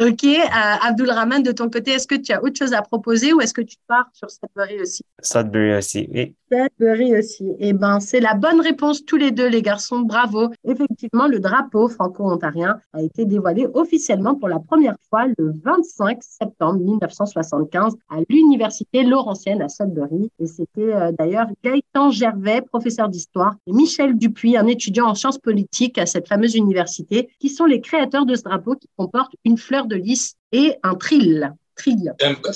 OK. 0.00 0.24
Euh, 0.24 0.76
Abdul 0.82 1.10
Rahman, 1.10 1.42
de 1.42 1.52
ton 1.52 1.70
côté, 1.70 1.92
est-ce 1.92 2.08
que 2.08 2.16
tu 2.16 2.32
as 2.32 2.42
autre 2.42 2.56
chose 2.58 2.72
à 2.72 2.82
proposer 2.82 3.32
ou 3.32 3.40
est-ce 3.40 3.54
que 3.54 3.62
tu 3.62 3.76
pars 3.86 4.06
sur 4.12 4.28
Sudbury 4.28 4.80
aussi? 4.80 5.04
Sudbury 5.22 5.76
aussi, 5.76 6.08
oui. 6.12 6.34
Sudbury 6.50 7.16
aussi. 7.16 7.52
Eh 7.60 7.72
bien, 7.72 8.00
c'est 8.00 8.20
la 8.20 8.34
bonne 8.34 8.60
réponse 8.60 9.04
tous 9.04 9.16
les 9.16 9.30
deux, 9.30 9.48
les 9.48 9.62
garçons. 9.62 10.00
Bravo. 10.00 10.50
Effectivement, 10.64 11.28
le 11.28 11.38
drapeau 11.38 11.88
franco-ontarien 11.88 12.80
a 12.92 13.02
été 13.02 13.24
dévoilé 13.24 13.68
officiellement 13.74 14.34
pour 14.34 14.48
la 14.48 14.58
première 14.58 14.96
fois 15.08 15.26
le 15.38 15.52
25 15.64 16.18
septembre 16.22 16.80
1975 16.80 17.94
à 18.08 18.16
l'Université 18.28 19.04
Laurentienne 19.04 19.62
à 19.62 19.68
Sudbury. 19.68 20.30
Et 20.40 20.46
c'était 20.46 20.92
euh, 20.92 21.12
d'ailleurs 21.16 21.46
Gaëtan 21.62 22.10
Gervais, 22.10 22.62
professeur 22.62 23.08
d'histoire, 23.08 23.54
Michel 23.76 24.16
Dupuis, 24.16 24.56
un 24.56 24.66
étudiant 24.66 25.06
en 25.06 25.14
sciences 25.14 25.38
politiques 25.38 25.98
à 25.98 26.06
cette 26.06 26.26
fameuse 26.28 26.54
université, 26.54 27.28
qui 27.40 27.48
sont 27.48 27.66
les 27.66 27.80
créateurs 27.80 28.26
de 28.26 28.34
ce 28.34 28.42
drapeau 28.42 28.74
qui 28.74 28.88
comporte 28.96 29.32
une 29.44 29.58
fleur 29.58 29.86
de 29.86 29.96
lys 29.96 30.34
et 30.52 30.74
un 30.82 30.94
trill. 30.94 31.52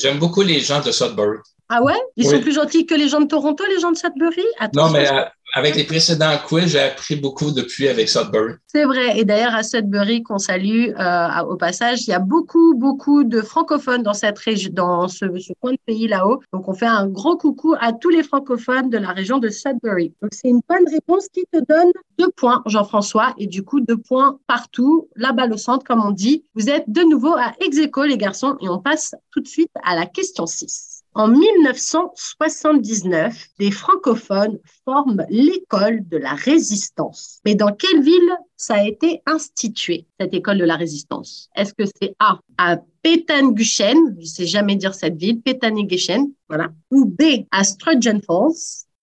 J'aime 0.00 0.18
beaucoup 0.18 0.42
les 0.42 0.60
gens 0.60 0.80
de 0.80 0.90
Sudbury. 0.90 1.38
Ah 1.68 1.82
ouais? 1.84 1.94
Ils 2.16 2.26
Oui. 2.26 2.30
sont 2.34 2.40
plus 2.40 2.54
gentils 2.54 2.84
que 2.86 2.94
les 2.94 3.08
gens 3.08 3.20
de 3.20 3.26
Toronto, 3.26 3.62
les 3.68 3.78
gens 3.78 3.92
de 3.92 3.96
Sudbury? 3.96 4.42
Attends, 4.58 4.86
Non, 4.86 4.92
mais 4.92 5.06
avec 5.52 5.76
les 5.76 5.84
précédents 5.84 6.36
quiz, 6.46 6.66
j'ai 6.66 6.80
appris 6.80 7.16
beaucoup 7.16 7.50
depuis 7.50 7.88
avec 7.88 8.08
Sudbury. 8.08 8.54
C'est 8.66 8.84
vrai. 8.84 9.18
Et 9.18 9.24
d'ailleurs, 9.24 9.54
à 9.54 9.62
Sudbury, 9.62 10.22
qu'on 10.22 10.38
salue 10.38 10.90
euh, 10.98 11.42
au 11.48 11.56
passage, 11.56 12.02
il 12.06 12.10
y 12.10 12.12
a 12.12 12.18
beaucoup, 12.18 12.74
beaucoup 12.74 13.24
de 13.24 13.42
francophones 13.42 14.02
dans 14.02 14.14
cette 14.14 14.38
région, 14.38 14.70
dans 14.72 15.08
ce, 15.08 15.26
ce 15.38 15.52
coin 15.60 15.72
de 15.72 15.78
pays 15.86 16.08
là-haut. 16.08 16.40
Donc, 16.52 16.68
on 16.68 16.74
fait 16.74 16.86
un 16.86 17.06
gros 17.06 17.36
coucou 17.36 17.74
à 17.80 17.92
tous 17.92 18.10
les 18.10 18.22
francophones 18.22 18.90
de 18.90 18.98
la 18.98 19.10
région 19.10 19.38
de 19.38 19.48
Sudbury. 19.48 20.12
Donc, 20.22 20.32
c'est 20.32 20.48
une 20.48 20.60
bonne 20.68 20.88
réponse 20.90 21.28
qui 21.32 21.44
te 21.52 21.58
donne 21.58 21.90
deux 22.18 22.30
points, 22.36 22.62
Jean-François, 22.66 23.34
et 23.38 23.46
du 23.46 23.62
coup, 23.62 23.80
deux 23.80 23.98
points 23.98 24.38
partout. 24.46 25.08
La 25.16 25.32
balle 25.32 25.52
au 25.52 25.56
centre, 25.56 25.84
comme 25.84 26.04
on 26.04 26.10
dit. 26.10 26.44
Vous 26.54 26.68
êtes 26.68 26.84
de 26.88 27.02
nouveau 27.02 27.34
à 27.34 27.52
ex 27.60 27.78
aequo, 27.78 28.04
les 28.04 28.18
garçons, 28.18 28.56
et 28.60 28.68
on 28.68 28.78
passe 28.78 29.14
tout 29.32 29.40
de 29.40 29.48
suite 29.48 29.70
à 29.84 29.94
la 29.94 30.06
question 30.06 30.46
6. 30.46 30.99
En 31.12 31.26
1979, 31.26 33.48
des 33.58 33.72
francophones 33.72 34.60
forment 34.84 35.26
l'école 35.28 36.06
de 36.08 36.16
la 36.16 36.34
résistance. 36.34 37.40
Mais 37.44 37.56
dans 37.56 37.72
quelle 37.72 38.00
ville 38.00 38.38
ça 38.56 38.74
a 38.74 38.86
été 38.86 39.20
institué, 39.26 40.06
cette 40.20 40.34
école 40.34 40.58
de 40.58 40.64
la 40.64 40.76
résistance? 40.76 41.50
Est-ce 41.56 41.74
que 41.74 41.82
c'est 42.00 42.14
A, 42.20 42.38
à 42.58 42.76
Pétanguchen, 43.02 44.14
je 44.18 44.20
ne 44.20 44.24
sais 44.24 44.46
jamais 44.46 44.76
dire 44.76 44.94
cette 44.94 45.16
ville, 45.16 45.40
Pétaniguchen, 45.40 46.30
voilà, 46.48 46.68
ou 46.92 47.06
B, 47.06 47.44
à 47.50 47.64
Sturgeon 47.64 48.20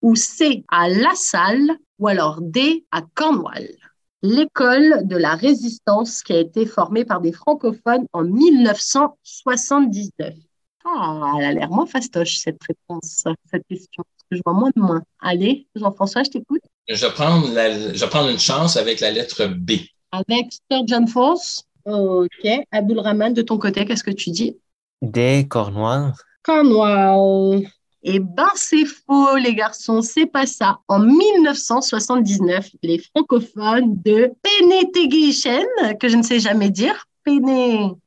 ou 0.01 0.15
C, 0.15 0.63
à 0.69 0.87
La 0.87 1.13
Salle, 1.13 1.77
ou 1.99 2.07
alors 2.07 2.39
D, 2.41 2.85
à 2.91 3.01
Cornwall? 3.01 3.67
L'école 4.21 5.05
de 5.05 5.17
la 5.17 5.35
résistance 5.35 6.23
qui 6.23 6.31
a 6.31 6.39
été 6.39 6.65
formée 6.65 7.03
par 7.03 7.19
des 7.19 7.33
francophones 7.33 8.05
en 8.13 8.23
1979. 8.23 10.33
Ah, 10.89 11.33
elle 11.39 11.45
a 11.45 11.51
l'air 11.53 11.69
moins 11.69 11.85
fastoche, 11.85 12.37
cette 12.37 12.63
réponse, 12.63 13.23
cette 13.51 13.67
question. 13.67 14.03
Parce 14.05 14.25
que 14.31 14.37
je 14.37 14.41
vois 14.45 14.53
moins 14.53 14.69
de 14.75 14.81
moins. 14.81 15.01
Allez, 15.21 15.67
Jean-François, 15.75 16.23
je 16.23 16.29
t'écoute. 16.29 16.61
Je 16.87 17.05
vais 17.05 17.11
prendre, 17.13 17.51
la- 17.53 17.93
je 17.93 17.99
vais 17.99 18.09
prendre 18.09 18.29
une 18.29 18.39
chance 18.39 18.77
avec 18.77 19.01
la 19.01 19.11
lettre 19.11 19.45
B. 19.47 19.71
Avec 20.11 20.53
Sturgeon 20.53 21.05
Falls. 21.07 21.63
Ok. 21.85 22.47
Abdul 22.71 22.99
Rahman, 22.99 23.33
de 23.33 23.41
ton 23.41 23.57
côté, 23.57 23.85
qu'est-ce 23.85 24.03
que 24.03 24.11
tu 24.11 24.29
dis? 24.31 24.57
Des 25.01 25.45
Cornwall. 25.47 26.13
Cornwall. 26.43 27.67
Eh 28.03 28.19
ben, 28.19 28.47
c'est 28.55 28.85
faux, 28.85 29.35
les 29.35 29.53
garçons, 29.55 30.01
c'est 30.01 30.27
pas 30.27 30.45
ça. 30.45 30.79
En 30.87 30.99
1979, 30.99 32.69
les 32.83 32.99
francophones 32.99 34.01
de 34.01 34.31
Peneteguichen, 34.41 35.65
que 35.99 36.07
je 36.07 36.15
ne 36.15 36.23
sais 36.23 36.39
jamais 36.39 36.69
dire, 36.69 37.05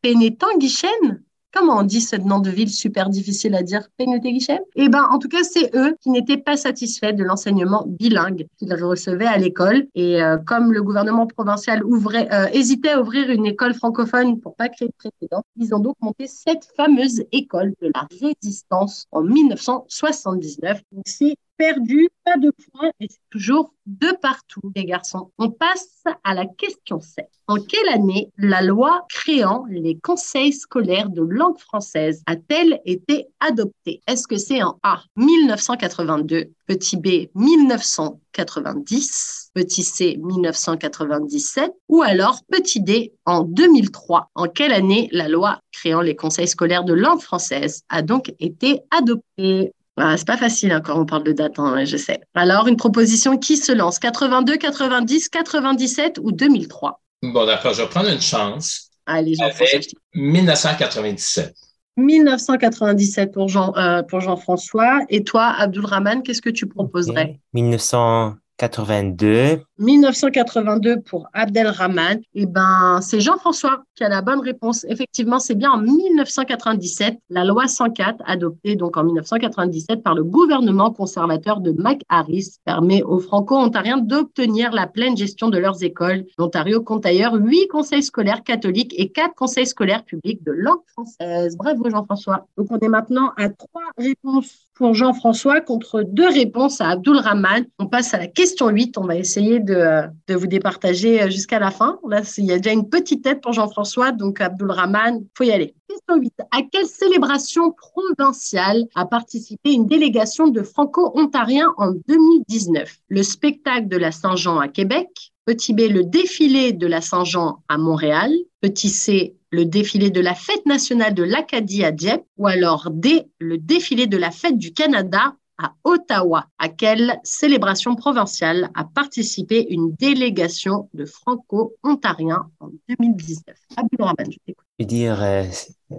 Penetanguichen, 0.03 1.23
comment 1.53 1.79
on 1.79 1.83
dit 1.83 2.01
ce 2.01 2.17
nom 2.17 2.39
de 2.39 2.51
ville 2.51 2.71
super 2.71 3.09
difficile 3.09 3.55
à 3.55 3.63
dire, 3.63 3.89
Peneteguichen 3.97 4.61
Eh 4.77 4.89
ben, 4.89 5.05
en 5.11 5.19
tout 5.19 5.29
cas, 5.29 5.43
c'est 5.43 5.75
eux 5.75 5.97
qui 6.01 6.11
n'étaient 6.11 6.37
pas 6.37 6.57
satisfaits 6.57 7.13
de 7.13 7.25
l'enseignement 7.25 7.85
bilingue 7.87 8.47
qu'ils 8.59 8.75
recevaient 8.75 9.27
à 9.27 9.37
l'école. 9.37 9.87
Et 9.95 10.23
euh, 10.23 10.39
comme 10.39 10.73
le 10.73 10.83
gouvernement 10.83 11.27
provincial 11.27 11.85
ouvrait, 11.85 12.29
euh, 12.33 12.47
hésitait 12.53 12.91
à 12.91 13.01
ouvrir 13.01 13.31
une 13.31 13.47
école 13.47 13.75
francophone 13.75 14.41
pour 14.41 14.57
pas 14.57 14.69
créer 14.69 14.89
de 14.89 14.95
précédent, 14.97 15.43
ils 15.57 15.75
ont 15.75 15.81
donc 15.81 15.97
monté 16.01 16.27
cette 16.27 16.69
fameuse 16.77 17.25
école 17.33 17.75
de 17.81 17.91
la 17.95 18.07
résistance 18.21 19.07
en 19.13 19.23
1979. 19.23 20.83
Donc, 20.93 21.05
c'est 21.07 21.37
perdu, 21.61 22.09
pas 22.25 22.39
de 22.39 22.53
points, 22.73 22.91
et 23.01 23.09
c'est 23.11 23.21
toujours 23.29 23.75
de 23.85 24.17
partout, 24.23 24.63
les 24.75 24.87
garçons. 24.87 25.31
On 25.37 25.51
passe 25.51 26.05
à 26.25 26.33
la 26.33 26.47
question 26.47 27.01
7. 27.01 27.29
En 27.49 27.57
quelle 27.57 27.91
année 27.91 28.33
la 28.39 28.63
loi 28.63 29.05
créant 29.11 29.67
les 29.69 29.99
conseils 29.99 30.55
scolaires 30.55 31.11
de 31.11 31.21
langue 31.21 31.59
française 31.59 32.23
a-t-elle 32.25 32.81
été 32.87 33.27
adoptée? 33.41 34.01
Est-ce 34.07 34.27
que 34.27 34.39
c'est 34.39 34.63
en 34.63 34.79
A 34.83 35.03
1982, 35.17 36.47
petit 36.67 36.97
B 36.97 37.29
1990, 37.35 39.51
petit 39.53 39.83
C 39.83 40.19
1997 40.23 41.75
ou 41.89 42.01
alors 42.01 42.41
petit 42.51 42.81
D 42.81 43.13
en 43.27 43.43
2003 43.43 44.31
En 44.35 44.47
quelle 44.47 44.73
année 44.73 45.11
la 45.13 45.29
loi 45.29 45.61
créant 45.73 46.01
les 46.01 46.17
conseils 46.17 46.49
scolaires 46.49 46.85
de 46.85 46.95
langue 46.95 47.21
française 47.21 47.83
a 47.91 48.01
donc 48.01 48.33
été 48.39 48.81
adoptée? 48.91 49.75
Bah, 50.01 50.17
c'est 50.17 50.27
pas 50.27 50.39
facile 50.39 50.73
hein, 50.73 50.81
quand 50.83 50.99
on 50.99 51.05
parle 51.05 51.25
de 51.25 51.33
date, 51.33 51.59
hein, 51.59 51.85
je 51.85 51.99
sais. 51.99 52.21
Alors, 52.35 52.69
une 52.69 52.79
proposition 52.79 53.37
qui 53.37 53.59
se 53.59 53.71
lance 53.71 53.99
82, 53.99 54.57
90, 54.57 55.29
97 55.29 56.19
ou 56.23 56.33
2003 56.33 57.03
Bon, 57.23 57.45
d'accord, 57.45 57.75
je 57.75 57.83
vais 57.83 57.89
prendre 57.89 58.09
une 58.09 58.23
chance. 58.23 58.93
Allez, 59.05 59.35
Jean-François. 59.35 59.81
1997. 60.15 61.55
1997 61.99 63.31
pour, 63.31 63.49
Jean, 63.49 63.75
pour 64.09 64.23
Jean-François. 64.23 65.01
Et 65.11 65.23
toi, 65.23 65.49
Abdulrahman, 65.59 66.23
qu'est-ce 66.23 66.41
que 66.41 66.49
tu 66.49 66.67
proposerais? 66.67 67.39
1900, 67.53 68.37
82. 68.61 69.63
1982 69.79 71.01
pour 71.01 71.27
Abdelrahman. 71.33 72.21
Eh 72.35 72.45
ben, 72.45 73.01
c'est 73.01 73.21
Jean-François 73.21 73.85
qui 73.95 74.05
a 74.05 74.11
la 74.11 74.21
bonne 74.21 74.41
réponse. 74.41 74.85
Effectivement, 74.91 75.39
c'est 75.39 75.55
bien 75.55 75.71
en 75.71 75.79
1997, 75.79 77.17
la 77.31 77.45
loi 77.47 77.67
104, 77.67 78.23
adoptée 78.27 78.77
donc 78.77 78.99
en 78.99 79.05
1997 79.05 80.03
par 80.03 80.15
le 80.15 80.25
gouvernement 80.25 80.93
conservateur 80.93 81.61
de 81.61 81.73
Mac 81.73 82.03
Harris, 82.11 82.59
permet 82.67 83.03
aux 83.03 83.19
franco-ontariens 83.19 83.97
d'obtenir 83.97 84.73
la 84.73 84.87
pleine 84.87 85.17
gestion 85.17 85.49
de 85.49 85.57
leurs 85.57 85.83
écoles. 85.83 86.27
L'Ontario 86.37 86.83
compte 86.83 87.05
d'ailleurs 87.05 87.35
huit 87.35 87.67
conseils 87.69 88.03
scolaires 88.03 88.43
catholiques 88.43 88.95
et 88.99 89.11
quatre 89.11 89.35
conseils 89.35 89.67
scolaires 89.67 90.05
publics 90.05 90.43
de 90.45 90.53
langue 90.53 90.83
française. 90.89 91.57
Bravo, 91.57 91.89
Jean-François. 91.89 92.47
Donc, 92.59 92.67
on 92.71 92.79
est 92.79 92.89
maintenant 92.89 93.33
à 93.39 93.49
trois 93.49 93.89
réponses 93.97 94.70
Jean-François 94.93 95.61
contre 95.61 96.03
deux 96.03 96.29
réponses 96.29 96.81
à 96.81 96.89
Abdul 96.89 97.17
Rahman. 97.17 97.65
On 97.79 97.87
passe 97.87 98.15
à 98.15 98.19
la 98.19 98.27
question 98.27 98.69
8. 98.69 98.99
On 98.99 99.05
va 99.05 99.17
essayer 99.17 99.61
de, 99.61 100.03
de 100.27 100.35
vous 100.35 100.47
départager 100.47 101.23
euh, 101.23 101.31
jusqu'à 101.31 101.59
la 101.59 101.71
fin. 101.71 101.99
Là, 102.09 102.23
il 102.39 102.45
y 102.45 102.53
a 102.53 102.57
déjà 102.59 102.73
une 102.73 102.89
petite 102.89 103.23
tête 103.23 103.41
pour 103.41 103.53
Jean-François, 103.53 104.13
donc 104.13 104.41
Abdul 104.41 104.71
Rahman, 104.71 105.21
faut 105.37 105.45
y 105.45 105.53
aller. 105.53 105.75
Question 105.89 106.17
8. 106.17 106.33
À 106.51 106.63
quelle 106.71 106.87
célébration 106.87 107.73
provinciale 107.73 108.85
a 108.95 109.07
participé 109.07 109.73
une 109.73 109.87
délégation 109.87 110.49
de 110.49 110.63
Franco-Ontariens 110.63 111.73
en 111.77 111.93
2019 112.09 112.97
Le 113.09 113.23
spectacle 113.23 113.89
de 113.89 113.97
la 113.97 114.13
Saint-Jean 114.13 114.59
à 114.59 114.69
Québec, 114.69 115.33
Petit 115.51 115.75
B, 115.75 115.81
le 115.91 116.05
défilé 116.05 116.73
de 116.73 116.87
la 116.87 117.01
Saint-Jean 117.01 117.65
à 117.69 117.77
Montréal. 117.77 118.31
Petit 118.61 118.89
C, 118.89 119.35
le 119.51 119.65
défilé 119.65 120.11
de 120.11 120.21
la 120.21 120.37
fête 120.37 120.65
nationale 120.65 121.13
de 121.13 121.25
l'Acadie 121.25 121.83
à 121.85 121.91
Dieppe. 121.91 122.23
Ou 122.39 122.47
alors 122.47 122.89
D, 122.93 123.25
le 123.41 123.59
défilé 123.59 124.07
de 124.07 124.17
la 124.17 124.31
fête 124.31 124.57
du 124.57 124.73
Canada 124.73 125.35
à 125.59 125.73
Ottawa. 125.83 126.47
À 126.61 126.69
quelle 126.69 127.19
célébration 127.25 127.97
provinciale 127.97 128.71
a 128.77 128.85
participé 128.85 129.67
une 129.71 129.93
délégation 129.97 130.89
de 130.95 131.05
Franco-Ontariens 131.05 132.49
en 132.61 132.69
2019 132.89 133.57
Abdul 133.77 134.03
Rahman, 134.03 134.31
je 134.31 134.39
t'écoute. 134.47 134.65
Je 134.79 134.85
veux 134.85 134.87
dire, 134.87 135.21
euh, 135.21 135.43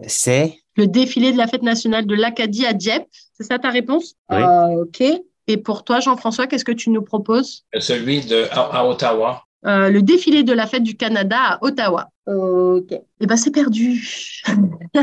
c'est 0.08 0.60
Le 0.78 0.88
défilé 0.88 1.34
de 1.34 1.38
la 1.38 1.48
fête 1.48 1.64
nationale 1.64 2.06
de 2.06 2.16
l'Acadie 2.16 2.66
à 2.66 2.72
Dieppe, 2.72 3.06
c'est 3.34 3.44
ça 3.44 3.60
ta 3.60 3.70
réponse? 3.70 4.16
Oui. 4.30 4.38
Euh, 4.38 4.84
Ok. 4.84 5.04
Et 5.48 5.58
pour 5.58 5.84
toi, 5.84 6.00
Jean-François, 6.00 6.48
qu'est-ce 6.48 6.66
que 6.66 6.72
tu 6.72 6.90
nous 6.90 7.02
proposes? 7.02 7.66
Celui 7.80 8.22
de 8.22 8.48
à, 8.52 8.80
à 8.80 8.86
Ottawa. 8.86 9.44
Euh, 9.66 9.90
le 9.90 10.02
défilé 10.02 10.44
de 10.44 10.54
la 10.54 10.66
fête 10.66 10.82
du 10.82 10.98
Canada 10.98 11.38
à 11.38 11.64
Ottawa. 11.64 12.10
Ok. 12.26 12.94
Eh 13.20 13.26
ben, 13.28 13.36
c'est 13.36 13.52
perdu. 13.52 14.42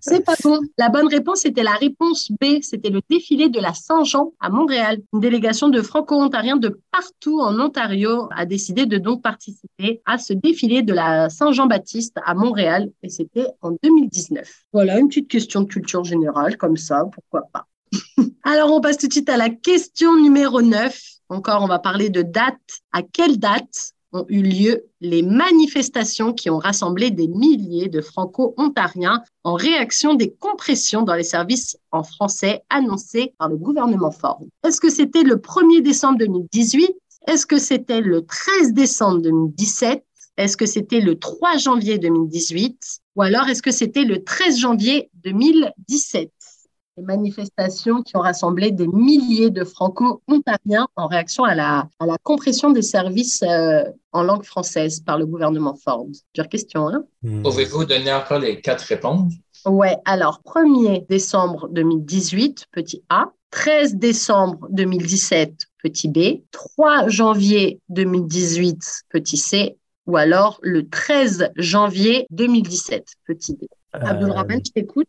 c'est 0.00 0.24
pas 0.24 0.34
bon. 0.42 0.60
La 0.78 0.90
bonne 0.90 1.08
réponse 1.08 1.44
était 1.44 1.64
la 1.64 1.74
réponse 1.74 2.30
B. 2.40 2.60
C'était 2.62 2.90
le 2.90 3.00
défilé 3.08 3.48
de 3.48 3.58
la 3.58 3.74
Saint-Jean 3.74 4.32
à 4.40 4.48
Montréal. 4.48 4.98
Une 5.12 5.20
délégation 5.20 5.68
de 5.68 5.82
Franco-Ontariens 5.82 6.56
de 6.56 6.80
partout 6.92 7.40
en 7.40 7.58
Ontario 7.58 8.28
a 8.30 8.46
décidé 8.46 8.86
de 8.86 8.98
donc 8.98 9.22
participer 9.22 10.02
à 10.04 10.18
ce 10.18 10.32
défilé 10.32 10.82
de 10.82 10.92
la 10.92 11.28
Saint-Jean-Baptiste 11.28 12.18
à 12.24 12.34
Montréal. 12.34 12.90
Et 13.02 13.08
c'était 13.08 13.46
en 13.60 13.72
2019. 13.82 14.48
Voilà, 14.72 14.98
une 14.98 15.08
petite 15.08 15.28
question 15.28 15.62
de 15.62 15.66
culture 15.66 16.04
générale, 16.04 16.56
comme 16.56 16.76
ça, 16.76 17.04
pourquoi 17.12 17.42
pas. 17.52 17.66
Alors, 18.44 18.72
on 18.72 18.80
passe 18.80 18.98
tout 18.98 19.08
de 19.08 19.12
suite 19.12 19.28
à 19.28 19.36
la 19.36 19.50
question 19.50 20.16
numéro 20.16 20.62
9. 20.62 21.00
Encore, 21.28 21.62
on 21.62 21.66
va 21.66 21.78
parler 21.78 22.10
de 22.10 22.22
date. 22.22 22.80
À 22.92 23.02
quelle 23.02 23.38
date 23.38 23.92
ont 24.12 24.24
eu 24.28 24.42
lieu 24.42 24.84
les 25.00 25.22
manifestations 25.22 26.32
qui 26.32 26.48
ont 26.48 26.58
rassemblé 26.58 27.10
des 27.10 27.28
milliers 27.28 27.88
de 27.88 28.00
franco-ontariens 28.00 29.22
en 29.44 29.54
réaction 29.54 30.14
des 30.14 30.32
compressions 30.32 31.02
dans 31.02 31.14
les 31.14 31.24
services 31.24 31.76
en 31.90 32.02
français 32.02 32.62
annoncées 32.70 33.34
par 33.38 33.48
le 33.48 33.56
gouvernement 33.56 34.12
Ford? 34.12 34.42
Est-ce 34.64 34.80
que 34.80 34.90
c'était 34.90 35.24
le 35.24 35.36
1er 35.36 35.82
décembre 35.82 36.18
2018 36.18 36.92
Est-ce 37.26 37.46
que 37.46 37.58
c'était 37.58 38.00
le 38.00 38.24
13 38.24 38.72
décembre 38.72 39.22
2017 39.22 40.04
Est-ce 40.36 40.56
que 40.56 40.66
c'était 40.66 41.00
le 41.00 41.18
3 41.18 41.58
janvier 41.58 41.98
2018 41.98 43.00
Ou 43.16 43.22
alors 43.22 43.48
est-ce 43.48 43.62
que 43.62 43.72
c'était 43.72 44.04
le 44.04 44.22
13 44.22 44.58
janvier 44.58 45.10
2017 45.24 46.30
des 46.96 47.02
manifestations 47.02 48.02
qui 48.02 48.16
ont 48.16 48.20
rassemblé 48.20 48.70
des 48.70 48.86
milliers 48.86 49.50
de 49.50 49.64
franco-ontariens 49.64 50.88
en 50.96 51.06
réaction 51.06 51.44
à 51.44 51.54
la, 51.54 51.88
à 51.98 52.06
la 52.06 52.16
compression 52.22 52.70
des 52.70 52.82
services 52.82 53.42
euh, 53.42 53.84
en 54.12 54.22
langue 54.22 54.44
française 54.44 55.00
par 55.00 55.18
le 55.18 55.26
gouvernement 55.26 55.74
Ford. 55.74 56.06
Dure 56.34 56.48
question, 56.48 56.88
hein? 56.88 57.04
Hmm. 57.22 57.42
Pouvez-vous 57.42 57.84
donner 57.84 58.12
encore 58.12 58.38
les 58.38 58.60
quatre 58.60 58.82
réponses? 58.82 59.34
Ouais, 59.66 59.96
alors 60.04 60.40
1er 60.44 61.06
décembre 61.08 61.68
2018, 61.70 62.66
petit 62.72 63.02
A, 63.10 63.32
13 63.50 63.96
décembre 63.96 64.66
2017, 64.70 65.66
petit 65.82 66.08
b, 66.08 66.42
3 66.50 67.08
janvier 67.08 67.80
2018, 67.90 69.04
petit 69.10 69.36
c, 69.36 69.76
ou 70.06 70.16
alors 70.16 70.58
le 70.62 70.88
13 70.88 71.50
janvier 71.56 72.26
2017, 72.30 73.16
petit 73.26 73.54
b. 73.54 73.64
Euh, 73.94 73.98
Abdelrahman, 74.00 74.60
je 74.64 74.72
t'écoute. 74.72 75.08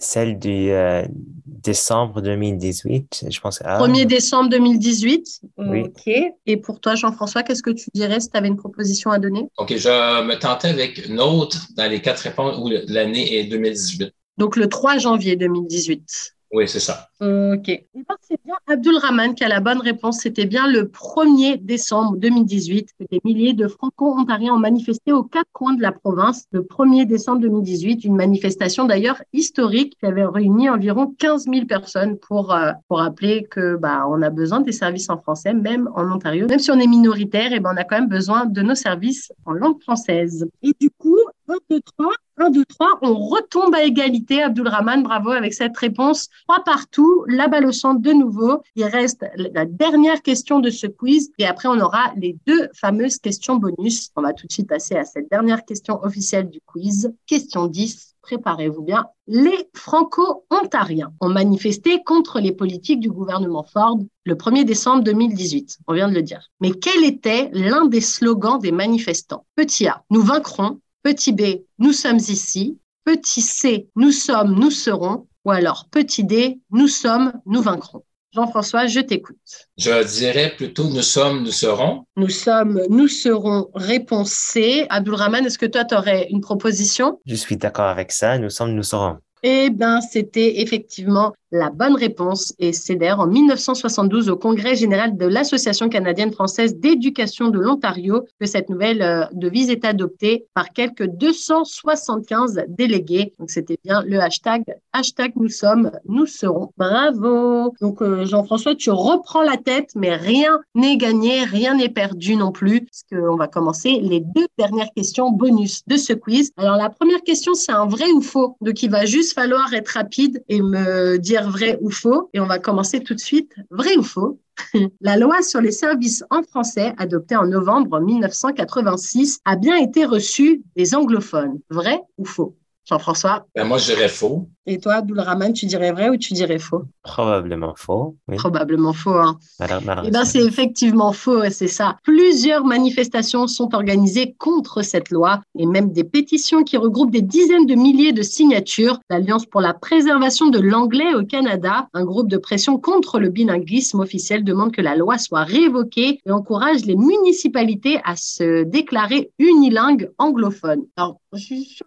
Celle 0.00 0.38
du 0.38 0.70
euh, 0.70 1.04
décembre 1.46 2.20
2018, 2.20 3.26
je 3.28 3.40
pense. 3.40 3.60
1er 3.60 4.06
décembre 4.06 4.50
2018. 4.50 5.40
Oui. 5.58 5.80
OK. 5.82 6.12
Et 6.46 6.56
pour 6.56 6.80
toi, 6.80 6.94
Jean-François, 6.94 7.42
qu'est-ce 7.42 7.62
que 7.62 7.70
tu 7.70 7.90
dirais 7.94 8.20
si 8.20 8.30
tu 8.30 8.36
avais 8.36 8.48
une 8.48 8.56
proposition 8.56 9.10
à 9.10 9.18
donner? 9.18 9.48
OK, 9.58 9.76
je 9.76 10.22
me 10.24 10.38
tentais 10.38 10.68
avec 10.68 11.06
une 11.06 11.20
autre 11.20 11.66
dans 11.76 11.90
les 11.90 12.00
quatre 12.00 12.20
réponses 12.20 12.56
où 12.58 12.70
l'année 12.88 13.38
est 13.38 13.44
2018. 13.44 14.12
Donc 14.38 14.56
le 14.56 14.68
3 14.68 14.98
janvier 14.98 15.36
2018. 15.36 16.36
Oui, 16.50 16.66
c'est 16.66 16.80
ça. 16.80 17.08
OK. 17.20 17.68
Et 17.68 17.86
ben, 17.94 18.14
c'est 18.20 18.40
bien 18.44 18.54
Abdul 18.66 18.98
qui 19.36 19.44
a 19.44 19.48
la 19.48 19.60
bonne 19.60 19.80
réponse. 19.80 20.20
C'était 20.20 20.46
bien 20.46 20.66
le 20.66 20.84
1er 20.84 21.62
décembre 21.62 22.16
2018 22.16 22.88
que 22.98 23.04
des 23.10 23.20
milliers 23.24 23.52
de 23.52 23.68
franco-ontariens 23.68 24.54
ont 24.54 24.58
manifesté 24.58 25.12
aux 25.12 25.24
quatre 25.24 25.50
coins 25.52 25.74
de 25.74 25.82
la 25.82 25.92
province. 25.92 26.46
Le 26.52 26.62
1er 26.62 27.06
décembre 27.06 27.40
2018, 27.42 28.04
une 28.04 28.16
manifestation 28.16 28.86
d'ailleurs 28.86 29.20
historique 29.32 29.96
qui 30.00 30.06
avait 30.06 30.24
réuni 30.24 30.70
environ 30.70 31.14
15 31.18 31.44
000 31.52 31.66
personnes 31.66 32.16
pour, 32.16 32.54
euh, 32.54 32.72
pour 32.88 32.98
rappeler 32.98 33.46
que 33.50 33.76
bah, 33.76 34.04
on 34.08 34.22
a 34.22 34.30
besoin 34.30 34.60
des 34.60 34.72
services 34.72 35.10
en 35.10 35.18
français, 35.18 35.52
même 35.52 35.90
en 35.94 36.10
Ontario. 36.10 36.46
Même 36.48 36.58
si 36.58 36.70
on 36.70 36.78
est 36.78 36.86
minoritaire, 36.86 37.52
et 37.52 37.56
eh 37.56 37.60
ben, 37.60 37.72
on 37.74 37.76
a 37.76 37.84
quand 37.84 37.98
même 37.98 38.08
besoin 38.08 38.46
de 38.46 38.62
nos 38.62 38.74
services 38.74 39.32
en 39.44 39.52
langue 39.52 39.80
française. 39.82 40.46
Et 40.62 40.72
du 40.80 40.90
coup, 40.90 41.18
1, 41.48 41.54
2, 41.70 41.80
3, 41.80 42.12
1, 42.38 42.50
2, 42.50 42.64
3, 42.64 42.98
on 43.02 43.14
retombe 43.14 43.74
à 43.74 43.82
égalité. 43.82 44.42
Abdulrahman, 44.42 45.02
bravo 45.02 45.30
avec 45.30 45.54
cette 45.54 45.76
réponse. 45.76 46.28
Trois 46.46 46.62
partout, 46.64 47.24
la 47.26 47.48
balle 47.48 47.66
au 47.66 47.72
centre 47.72 48.00
de 48.00 48.12
nouveau. 48.12 48.62
Il 48.76 48.84
reste 48.84 49.24
la 49.36 49.64
dernière 49.64 50.22
question 50.22 50.60
de 50.60 50.70
ce 50.70 50.86
quiz 50.86 51.30
et 51.38 51.46
après 51.46 51.68
on 51.68 51.80
aura 51.80 52.12
les 52.16 52.36
deux 52.46 52.68
fameuses 52.74 53.18
questions 53.18 53.56
bonus. 53.56 54.10
On 54.16 54.22
va 54.22 54.32
tout 54.32 54.46
de 54.46 54.52
suite 54.52 54.68
passer 54.68 54.96
à 54.96 55.04
cette 55.04 55.30
dernière 55.30 55.64
question 55.64 56.02
officielle 56.02 56.50
du 56.50 56.60
quiz. 56.66 57.12
Question 57.26 57.66
10 57.66 58.14
préparez-vous 58.28 58.82
bien, 58.82 59.06
les 59.26 59.70
Franco-Ontariens 59.74 61.12
ont 61.20 61.30
manifesté 61.30 62.02
contre 62.04 62.40
les 62.40 62.52
politiques 62.52 63.00
du 63.00 63.10
gouvernement 63.10 63.64
Ford 63.64 63.98
le 64.24 64.34
1er 64.34 64.64
décembre 64.64 65.02
2018. 65.02 65.78
On 65.86 65.94
vient 65.94 66.08
de 66.08 66.14
le 66.14 66.22
dire. 66.22 66.50
Mais 66.60 66.72
quel 66.72 67.04
était 67.04 67.48
l'un 67.54 67.86
des 67.86 68.02
slogans 68.02 68.58
des 68.58 68.72
manifestants? 68.72 69.46
Petit 69.56 69.86
A, 69.86 70.04
nous 70.10 70.20
vaincrons. 70.20 70.78
Petit 71.02 71.32
B, 71.32 71.62
nous 71.78 71.92
sommes 71.92 72.18
ici. 72.18 72.78
Petit 73.04 73.40
C, 73.40 73.88
nous 73.96 74.10
sommes, 74.10 74.54
nous 74.58 74.70
serons. 74.70 75.26
Ou 75.44 75.50
alors 75.50 75.86
petit 75.90 76.24
D, 76.24 76.60
nous 76.70 76.88
sommes, 76.88 77.32
nous 77.46 77.62
vaincrons. 77.62 78.04
Jean-François, 78.34 78.86
je 78.86 79.00
t'écoute. 79.00 79.36
Je 79.78 80.06
dirais 80.18 80.52
plutôt 80.54 80.90
nous 80.90 81.02
sommes, 81.02 81.44
nous 81.44 81.50
serons. 81.50 82.04
Nous 82.16 82.28
sommes, 82.28 82.82
nous 82.90 83.08
serons, 83.08 83.70
réponse 83.74 84.32
C. 84.32 84.86
Abdulrahman, 84.90 85.46
est-ce 85.46 85.58
que 85.58 85.66
toi, 85.66 85.84
tu 85.84 85.94
aurais 85.94 86.28
une 86.30 86.42
proposition? 86.42 87.20
Je 87.24 87.34
suis 87.36 87.56
d'accord 87.56 87.86
avec 87.86 88.12
ça. 88.12 88.38
Nous 88.38 88.50
sommes, 88.50 88.74
nous 88.74 88.82
serons. 88.82 89.16
Eh 89.42 89.70
bien, 89.70 90.00
c'était 90.00 90.60
effectivement 90.60 91.32
la 91.50 91.70
bonne 91.70 91.96
réponse 91.96 92.54
c'est 92.72 92.96
d'ailleurs 92.96 93.20
en 93.20 93.26
1972 93.26 94.28
au 94.28 94.36
Congrès 94.36 94.76
général 94.76 95.16
de 95.16 95.26
l'Association 95.26 95.88
canadienne 95.88 96.32
française 96.32 96.76
d'éducation 96.76 97.48
de 97.48 97.58
l'Ontario 97.58 98.24
que 98.40 98.46
cette 98.46 98.68
nouvelle 98.68 99.02
euh, 99.02 99.24
devise 99.32 99.70
est 99.70 99.84
adoptée 99.84 100.46
par 100.54 100.70
quelques 100.72 101.06
275 101.06 102.64
délégués. 102.68 103.32
Donc 103.38 103.50
c'était 103.50 103.78
bien 103.84 104.02
le 104.02 104.20
hashtag 104.20 104.64
hashtag 104.92 105.32
nous 105.36 105.48
sommes, 105.48 105.90
nous 106.08 106.26
serons. 106.26 106.72
Bravo. 106.76 107.74
Donc 107.80 108.02
euh, 108.02 108.24
Jean-François, 108.24 108.74
tu 108.74 108.90
reprends 108.90 109.42
la 109.42 109.56
tête, 109.56 109.90
mais 109.94 110.14
rien 110.14 110.58
n'est 110.74 110.96
gagné, 110.96 111.44
rien 111.44 111.74
n'est 111.74 111.88
perdu 111.88 112.36
non 112.36 112.52
plus, 112.52 112.82
parce 112.82 113.04
qu'on 113.10 113.36
va 113.36 113.46
commencer 113.46 114.00
les 114.02 114.20
deux 114.20 114.46
dernières 114.58 114.90
questions 114.94 115.30
bonus 115.30 115.82
de 115.86 115.96
ce 115.96 116.12
quiz. 116.12 116.50
Alors 116.56 116.76
la 116.76 116.90
première 116.90 117.22
question, 117.22 117.54
c'est 117.54 117.72
un 117.72 117.86
vrai 117.86 118.10
ou 118.10 118.20
faux? 118.20 118.56
Donc 118.60 118.82
il 118.82 118.90
va 118.90 119.04
juste 119.04 119.34
falloir 119.34 119.72
être 119.72 119.88
rapide 119.88 120.42
et 120.48 120.60
me 120.60 121.18
dire 121.18 121.37
vrai 121.42 121.78
ou 121.80 121.90
faux. 121.90 122.30
Et 122.34 122.40
on 122.40 122.46
va 122.46 122.58
commencer 122.58 123.00
tout 123.00 123.14
de 123.14 123.20
suite. 123.20 123.54
Vrai 123.70 123.96
ou 123.96 124.02
faux 124.02 124.40
La 125.00 125.16
loi 125.16 125.42
sur 125.42 125.60
les 125.60 125.70
services 125.70 126.24
en 126.30 126.42
français, 126.42 126.92
adoptée 126.98 127.36
en 127.36 127.46
novembre 127.46 128.00
1986, 128.00 129.40
a 129.44 129.56
bien 129.56 129.76
été 129.76 130.04
reçue 130.04 130.62
des 130.76 130.94
anglophones. 130.94 131.60
Vrai 131.70 132.00
ou 132.18 132.24
faux? 132.24 132.57
Jean-François? 132.88 133.46
Ben 133.54 133.64
Moi, 133.64 133.78
je 133.78 133.92
dirais 133.92 134.08
faux. 134.08 134.48
Et 134.66 134.78
toi, 134.78 134.94
Abdulrahman, 134.94 135.52
tu 135.52 135.66
dirais 135.66 135.92
vrai 135.92 136.08
ou 136.08 136.16
tu 136.16 136.34
dirais 136.34 136.58
faux? 136.58 136.84
Probablement 137.02 137.74
faux. 137.76 138.16
Probablement 138.36 138.92
faux. 138.92 139.14
Hein. 139.14 139.38
Eh 139.60 140.10
ben, 140.10 140.24
c'est 140.24 140.44
effectivement 140.44 141.12
faux, 141.12 141.48
c'est 141.50 141.68
ça. 141.68 141.96
Plusieurs 142.02 142.64
manifestations 142.64 143.46
sont 143.46 143.74
organisées 143.74 144.34
contre 144.38 144.82
cette 144.82 145.10
loi 145.10 145.40
et 145.58 145.66
même 145.66 145.92
des 145.92 146.04
pétitions 146.04 146.64
qui 146.64 146.76
regroupent 146.76 147.10
des 147.10 147.22
dizaines 147.22 147.66
de 147.66 147.74
milliers 147.74 148.12
de 148.12 148.22
signatures. 148.22 148.98
L'Alliance 149.10 149.46
pour 149.46 149.60
la 149.60 149.74
préservation 149.74 150.48
de 150.48 150.58
l'anglais 150.58 151.14
au 151.14 151.24
Canada, 151.24 151.88
un 151.94 152.04
groupe 152.04 152.28
de 152.28 152.36
pression 152.36 152.78
contre 152.78 153.20
le 153.20 153.30
bilinguisme 153.30 154.00
officiel, 154.00 154.44
demande 154.44 154.72
que 154.72 154.82
la 154.82 154.96
loi 154.96 155.18
soit 155.18 155.44
révoquée 155.44 156.20
et 156.24 156.30
encourage 156.30 156.84
les 156.84 156.96
municipalités 156.96 158.00
à 158.04 158.16
se 158.16 158.64
déclarer 158.64 159.30
unilingues 159.38 160.10
anglophones. 160.18 160.84
Alors, 160.96 161.20
je 161.32 161.38
suis 161.38 161.78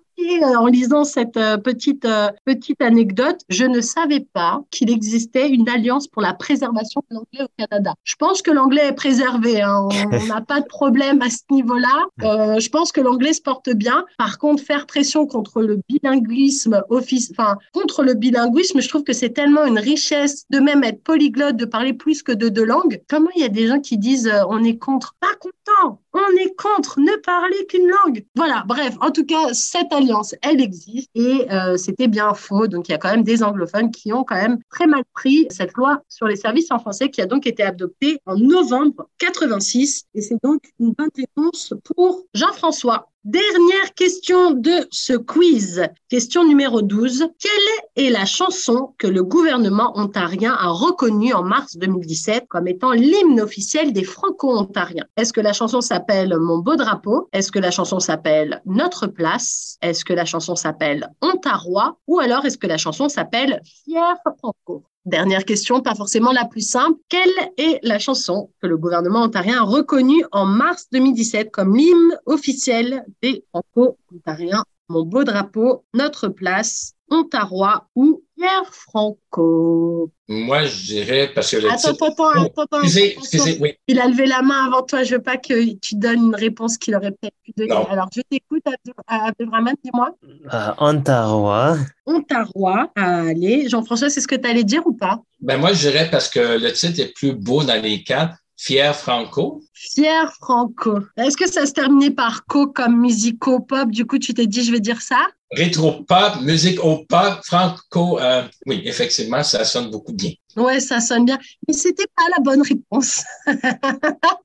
en 0.55 0.67
lisant 0.67 1.03
cette 1.03 1.38
euh, 1.38 1.57
petite, 1.57 2.05
euh, 2.05 2.29
petite 2.45 2.81
anecdote, 2.81 3.39
je 3.49 3.65
ne 3.65 3.81
savais 3.81 4.21
pas 4.34 4.62
qu'il 4.71 4.89
existait 4.89 5.49
une 5.49 5.67
alliance 5.69 6.07
pour 6.07 6.21
la 6.21 6.34
préservation 6.34 7.03
de 7.10 7.15
l'anglais 7.15 7.43
au 7.43 7.63
Canada. 7.65 7.93
Je 8.03 8.15
pense 8.15 8.41
que 8.41 8.51
l'anglais 8.51 8.88
est 8.88 8.93
préservé. 8.93 9.62
Hein. 9.62 9.88
On 10.12 10.25
n'a 10.27 10.41
pas 10.41 10.62
de 10.62 10.65
problème 10.65 11.21
à 11.21 11.29
ce 11.29 11.41
niveau-là. 11.49 11.89
Euh, 12.21 12.60
je 12.60 12.69
pense 12.69 12.91
que 12.91 13.01
l'anglais 13.01 13.34
se 13.34 13.41
porte 13.41 13.69
bien. 13.71 14.05
Par 14.17 14.38
contre, 14.38 14.63
faire 14.63 14.86
pression 14.86 15.25
contre 15.25 15.62
le 15.62 15.79
bilinguisme, 15.89 16.84
office, 16.89 17.31
enfin, 17.31 17.57
contre 17.73 18.03
le 18.03 18.13
bilinguisme, 18.13 18.79
je 18.79 18.88
trouve 18.88 19.03
que 19.03 19.13
c'est 19.13 19.31
tellement 19.31 19.65
une 19.65 19.79
richesse 19.79 20.45
de 20.49 20.60
même 20.60 20.84
être 20.84 21.03
polyglotte, 21.03 21.55
de 21.55 21.65
parler 21.65 21.93
plus 21.93 22.21
que 22.21 22.31
de 22.31 22.47
deux 22.47 22.63
langues. 22.63 23.01
Comment 23.10 23.29
il 23.36 23.41
y 23.41 23.45
a 23.45 23.49
des 23.49 23.67
gens 23.67 23.79
qui 23.79 23.97
disent 23.97 24.31
on 24.49 24.63
est 24.63 24.77
contre? 24.77 25.15
Pas 25.19 25.36
content 25.39 25.99
on 26.13 26.38
est 26.38 26.55
contre 26.55 26.99
ne 26.99 27.15
parler 27.17 27.65
qu'une 27.67 27.88
langue. 27.88 28.25
Voilà, 28.36 28.63
bref, 28.67 28.95
en 29.01 29.12
tout 29.12 29.25
cas, 29.25 29.53
cette 29.53 29.91
alliance, 29.93 30.11
elle 30.41 30.62
existe 30.62 31.10
et 31.15 31.52
euh, 31.52 31.78
c'était 31.78 32.08
bien 32.08 32.34
faux. 32.34 32.67
Donc, 32.67 32.89
il 32.89 32.91
y 32.91 32.95
a 32.95 32.97
quand 32.97 33.12
même 33.12 33.24
des 33.24 33.43
anglophones 33.43 33.91
qui 33.91 34.13
ont 34.13 34.24
quand 34.24 34.36
même 34.36 34.60
très 34.69 34.88
mal 34.88 35.04
pris 35.13 35.47
cette 35.50 35.74
loi 35.74 36.02
sur 36.10 36.28
les 36.28 36.36
services 36.36 36.71
en 36.71 36.80
français 36.80 37.10
qui 37.10 37.21
a 37.21 37.26
donc 37.26 37.47
été 37.47 37.63
adoptée 37.63 38.19
en 38.26 38.38
novembre 38.38 39.08
86. 39.19 40.06
Et 40.13 40.21
c'est 40.21 40.38
donc 40.43 40.62
une 40.80 40.93
bonne 40.93 41.10
réponse 41.15 41.74
pour 41.84 42.24
Jean-François. 42.34 43.11
Dernière 43.23 43.93
question 43.95 44.49
de 44.49 44.88
ce 44.89 45.13
quiz. 45.13 45.88
Question 46.10 46.43
numéro 46.43 46.81
12. 46.81 47.27
Quelle 47.39 48.03
est 48.03 48.10
la 48.10 48.25
chanson 48.25 48.95
que 48.97 49.05
le 49.05 49.23
gouvernement 49.23 49.95
ontarien 49.95 50.55
a 50.55 50.69
reconnue 50.69 51.31
en 51.31 51.43
mars 51.43 51.77
2017 51.77 52.47
comme 52.47 52.67
étant 52.67 52.93
l'hymne 52.93 53.39
officiel 53.39 53.93
des 53.93 54.03
Franco-Ontariens? 54.03 55.05
Est-ce 55.17 55.34
que 55.34 55.41
la 55.41 55.53
chanson 55.53 55.81
s'appelle 55.81 56.36
Mon 56.39 56.57
beau 56.57 56.75
drapeau? 56.75 57.29
Est-ce 57.31 57.51
que 57.51 57.60
la 57.60 57.69
chanson 57.69 57.99
s'appelle 57.99 58.60
Notre 58.65 59.05
place? 59.05 59.77
Est-ce 59.84 60.03
que 60.03 60.13
la 60.13 60.25
chanson 60.25 60.55
s'appelle 60.55 61.07
Ontarois? 61.21 61.99
Ou 62.07 62.19
alors 62.19 62.43
est-ce 62.47 62.57
que 62.57 62.65
la 62.65 62.77
chanson 62.77 63.07
s'appelle 63.07 63.62
Fier 63.86 64.15
Franco? 64.39 64.84
Dernière 65.05 65.45
question, 65.45 65.81
pas 65.81 65.95
forcément 65.95 66.31
la 66.31 66.45
plus 66.45 66.61
simple. 66.61 66.99
Quelle 67.09 67.33
est 67.57 67.79
la 67.81 67.97
chanson 67.97 68.51
que 68.61 68.67
le 68.67 68.77
gouvernement 68.77 69.23
ontarien 69.23 69.61
a 69.61 69.65
reconnue 69.65 70.23
en 70.31 70.45
mars 70.45 70.87
2017 70.91 71.49
comme 71.49 71.75
l'hymne 71.75 72.19
officiel 72.27 73.03
des 73.23 73.43
Franco-Ontariens? 73.49 74.63
Mon 74.89 75.03
beau 75.03 75.23
drapeau, 75.23 75.85
notre 75.95 76.27
place, 76.27 76.93
Ontarois 77.12 77.88
ou 77.93 78.24
Pierre 78.38 78.74
Franco 78.74 80.10
Moi, 80.30 80.63
je 80.63 80.86
dirais 80.86 81.30
parce 81.36 81.52
que 81.52 81.58
le 81.58 81.69
attends, 81.69 81.89
attends, 81.89 82.30
attends, 82.30 82.62
attends, 82.63 82.82
excusez, 82.82 83.58
oui. 83.60 83.74
Il 83.89 84.00
a 84.00 84.08
levé 84.08 84.26
la 84.26 84.41
main 84.41 84.65
avant 84.65 84.82
toi. 84.84 85.04
Je 85.04 85.15
veux 85.15 85.21
pas 85.21 85.36
que 85.36 85.74
tu 85.74 85.95
donnes 85.95 86.28
une 86.28 86.36
réponse 86.36 86.78
qu'il 86.78 86.95
aurait 86.95 87.12
peut-être 87.12 87.36
pu 87.43 87.52
donner. 87.58 87.76
Alors, 87.89 88.08
je 88.15 88.21
t'écoute, 88.21 88.63
Abdelrahman, 89.08 89.76
dis-moi. 89.84 90.15
Uh, 90.24 90.71
Ontario. 90.78 91.78
Ontario. 92.06 92.67
Allez, 92.95 93.67
Jean-François, 93.67 94.10
c'est 94.10 94.21
ce 94.21 94.28
que 94.28 94.36
tu 94.36 94.50
allais 94.50 94.63
dire 94.63 94.88
ou 94.88 94.93
pas? 94.93 95.19
Ben 95.41 95.58
moi, 95.58 95.74
je 95.74 95.89
dirais 95.89 96.08
parce 96.10 96.30
que 96.30 96.39
le 96.39 96.71
titre 96.71 97.02
est 97.02 97.13
plus 97.13 97.34
beau 97.34 97.63
dans 97.63 97.82
les 97.82 98.04
quatre. 98.04 98.38
Fier 98.56 98.95
Franco. 98.95 99.63
Fier 99.74 100.32
Franco. 100.39 101.00
Est-ce 101.17 101.36
que 101.36 101.50
ça 101.50 101.65
se 101.65 101.74
terminait 101.74 102.12
par 102.12 102.45
co 102.45 102.67
comme 102.67 103.00
musico 103.02 103.60
pop? 103.60 103.89
Du 103.89 104.06
coup, 104.06 104.19
tu 104.19 104.36
t'es 104.36 104.45
dit, 104.45 104.63
je 104.63 104.71
vais 104.71 104.80
dire 104.80 105.02
ça? 105.02 105.17
Rétro-pop, 105.51 106.41
musique 106.41 106.83
au 106.83 107.05
pop, 107.05 107.41
franco. 107.43 108.19
Euh, 108.19 108.47
oui, 108.65 108.81
effectivement, 108.85 109.43
ça 109.43 109.65
sonne 109.65 109.91
beaucoup 109.91 110.13
bien. 110.13 110.31
Ouais, 110.57 110.79
ça 110.79 110.99
sonne 110.99 111.25
bien. 111.25 111.37
Mais 111.67 111.73
c'était 111.73 112.07
pas 112.15 112.23
la 112.35 112.43
bonne 112.43 112.61
réponse. 112.61 113.23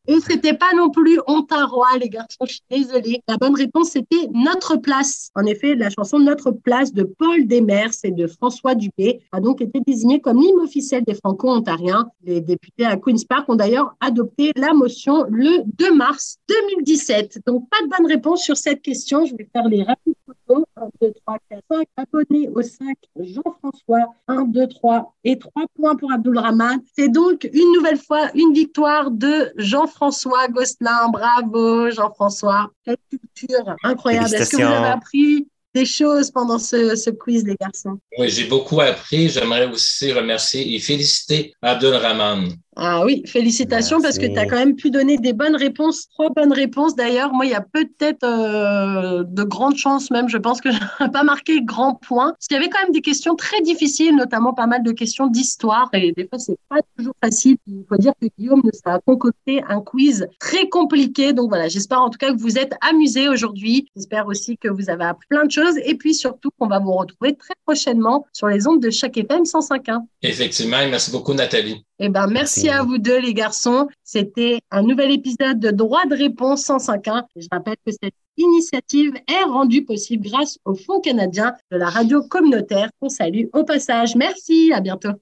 Et 0.09 0.21
c'était 0.21 0.55
pas 0.55 0.73
non 0.77 0.91
plus 0.91 1.19
Ontarois, 1.27 1.99
les 2.01 2.09
garçons. 2.09 2.45
Je 2.47 2.53
suis 2.53 2.63
désolée. 2.71 3.23
La 3.27 3.37
bonne 3.37 3.57
réponse, 3.57 3.91
c'était 3.91 4.29
Notre 4.33 4.77
Place. 4.77 5.31
En 5.35 5.45
effet, 5.45 5.75
la 5.75 5.91
chanson 5.91 6.19
Notre 6.19 6.53
Place 6.53 6.93
de 6.93 7.03
Paul 7.03 7.47
Demers 7.47 7.93
et 8.05 8.13
de 8.13 8.27
François 8.29 8.75
Dubé 8.75 9.21
a 9.33 9.41
donc 9.41 9.61
été 9.61 9.81
désignée 9.81 10.21
comme 10.21 10.41
l'hymne 10.41 10.61
officiel 10.61 11.03
des 11.05 11.15
Franco-Ontariens. 11.15 12.09
Les 12.23 12.41
députés 12.41 12.85
à 12.85 12.97
Queen's 12.97 13.25
Park 13.25 13.49
ont 13.49 13.57
d'ailleurs 13.57 13.97
adopté 14.01 14.53
la 14.55 14.73
motion 14.75 15.25
le 15.29 15.63
2 15.65 15.95
mars 15.95 16.39
2017. 16.49 17.41
Donc, 17.47 17.69
pas 17.69 17.83
de 17.83 17.89
bonne 17.89 18.07
réponse 18.07 18.43
sur 18.43 18.57
cette 18.57 18.83
question. 18.83 19.25
Je 19.25 19.35
vais 19.35 19.49
faire 19.53 19.69
les 19.69 19.83
rapides 19.83 20.15
photos. 20.25 20.65
1, 20.77 20.89
2, 21.01 21.13
3, 21.27 21.39
4, 21.51 21.63
5. 21.73 21.89
Abonné 21.97 22.49
au 22.49 22.63
5, 22.63 22.97
Jean-François. 23.19 24.15
1, 24.29 24.45
2, 24.45 24.69
3 24.69 25.15
et 25.25 25.39
3 25.39 25.65
points 25.75 25.96
pour 25.97 26.13
Abdul 26.13 26.39
Rahman. 26.39 26.81
C'est 26.97 27.09
donc 27.09 27.49
une 27.53 27.73
nouvelle 27.73 27.99
fois 27.99 28.31
une 28.35 28.53
victoire 28.53 29.11
de 29.11 29.53
Jean-François 29.57 30.49
Gosselin. 30.49 31.09
Bravo, 31.13 31.91
Jean-François. 31.91 32.71
Quelle 32.85 32.97
culture 33.11 33.75
incroyable. 33.83 34.35
Est-ce 34.35 34.51
que 34.51 34.57
vous 34.57 34.63
avez 34.63 34.89
appris 34.89 35.49
des 35.75 35.85
choses 35.85 36.31
pendant 36.31 36.59
ce, 36.59 36.97
ce 36.97 37.11
quiz, 37.11 37.45
les 37.45 37.57
garçons? 37.61 37.99
Oui, 38.19 38.31
j'ai 38.31 38.45
beaucoup 38.45 38.81
appris. 38.81 39.29
J'aimerais 39.29 39.67
aussi 39.67 40.13
remercier 40.13 40.75
et 40.75 40.79
féliciter 40.79 41.53
Abdul 41.61 41.95
Rahman. 41.95 42.49
Ah 42.79 43.05
oui, 43.05 43.23
félicitations 43.27 44.03
parce 44.03 44.19
que 44.19 44.27
tu 44.27 44.39
as 44.39 44.45
quand 44.45 44.57
même 44.57 44.77
pu 44.77 44.91
donner 44.91 45.17
des 45.17 45.33
bonnes 45.33 45.57
réponses, 45.57 46.09
trois 46.11 46.29
bonnes 46.29 46.53
réponses 46.53 46.95
d'ailleurs. 46.95 47.33
Moi, 47.33 47.47
il 47.47 47.53
y 47.53 47.55
a 47.55 47.63
peut-être 47.63 48.23
euh, 48.23 49.25
de 49.27 49.43
grandes 49.45 49.77
chances 49.77 50.11
même, 50.11 50.29
je 50.29 50.37
pense 50.37 50.61
que 50.61 50.71
je 51.01 51.05
n'ai 51.05 51.11
pas 51.11 51.23
marqué 51.23 51.63
grand 51.63 51.95
point. 51.95 52.33
Parce 52.33 52.49
qu'il 52.49 52.57
y 52.57 52.61
avait 52.61 52.69
quand 52.69 52.83
même 52.83 52.93
des 52.93 53.01
questions 53.01 53.35
très 53.35 53.63
difficiles, 53.63 54.15
notamment 54.15 54.53
pas 54.53 54.67
mal 54.67 54.83
de 54.83 54.93
questions 54.93 55.27
d'histoire 55.27 55.89
et 55.95 56.13
des 56.13 56.29
fois, 56.29 56.39
c'est 56.39 56.59
pas 56.69 56.81
toujours 56.99 57.15
facile. 57.23 57.57
Il 57.67 57.85
faut 57.89 57.97
dire 57.97 58.13
que 58.21 58.27
Guillaume 58.39 58.61
nous 58.63 58.71
a 58.85 58.99
concocté 58.99 59.63
un 59.69 59.81
quiz 59.81 60.29
très 60.39 60.69
compliqué. 60.69 61.33
Donc 61.33 61.49
voilà, 61.49 61.69
j'espère 61.69 62.03
en 62.03 62.11
tout 62.11 62.19
cas 62.19 62.33
que 62.33 62.39
vous 62.39 62.59
êtes 62.59 62.75
amusés 62.83 63.29
aujourd'hui. 63.29 63.89
J'espère 63.97 64.27
aussi 64.27 64.59
que 64.59 64.69
vous 64.69 64.91
avez 64.91 65.05
appris 65.05 65.27
plein 65.31 65.47
de 65.47 65.51
choses 65.51 65.79
et 65.83 65.95
puis 65.95 66.15
surtout 66.15 66.51
qu'on 66.59 66.67
va 66.67 66.79
vous 66.79 66.93
retrouver 66.93 67.35
très 67.37 67.55
prochainement 67.65 68.27
sur 68.35 68.49
les 68.49 68.69
ondes 68.69 68.83
de 68.83 68.91
chaque 68.91 69.17
FM 69.17 69.45
105.1. 69.45 70.01
Effectivement, 70.23 70.81
et 70.81 70.91
merci 70.91 71.11
beaucoup 71.11 71.33
Nathalie. 71.33 71.83
Eh 71.99 72.11
ben, 72.11 72.27
merci, 72.27 72.69
à 72.69 72.83
vous 72.83 72.99
deux, 72.99 73.19
les 73.19 73.33
garçons. 73.33 73.89
C'était 74.05 74.61
un 74.71 74.83
nouvel 74.83 75.13
épisode 75.13 75.59
de 75.59 75.71
Droit 75.71 76.05
de 76.05 76.15
réponse 76.15 76.67
105.1. 76.67 77.23
Je 77.37 77.47
rappelle 77.51 77.77
que 77.87 77.93
cette 77.93 78.15
initiative 78.37 79.15
est 79.27 79.45
rendue 79.45 79.85
possible 79.85 80.29
grâce 80.29 80.59
au 80.67 80.75
Fonds 80.75 81.01
canadien 81.01 81.55
de 81.71 81.79
la 81.79 81.89
radio 81.89 82.23
communautaire 82.23 82.91
qu'on 83.01 83.09
salue 83.09 83.47
au 83.55 83.65
passage. 83.65 84.15
Merci, 84.15 84.73
à 84.75 84.81
bientôt. 84.81 85.13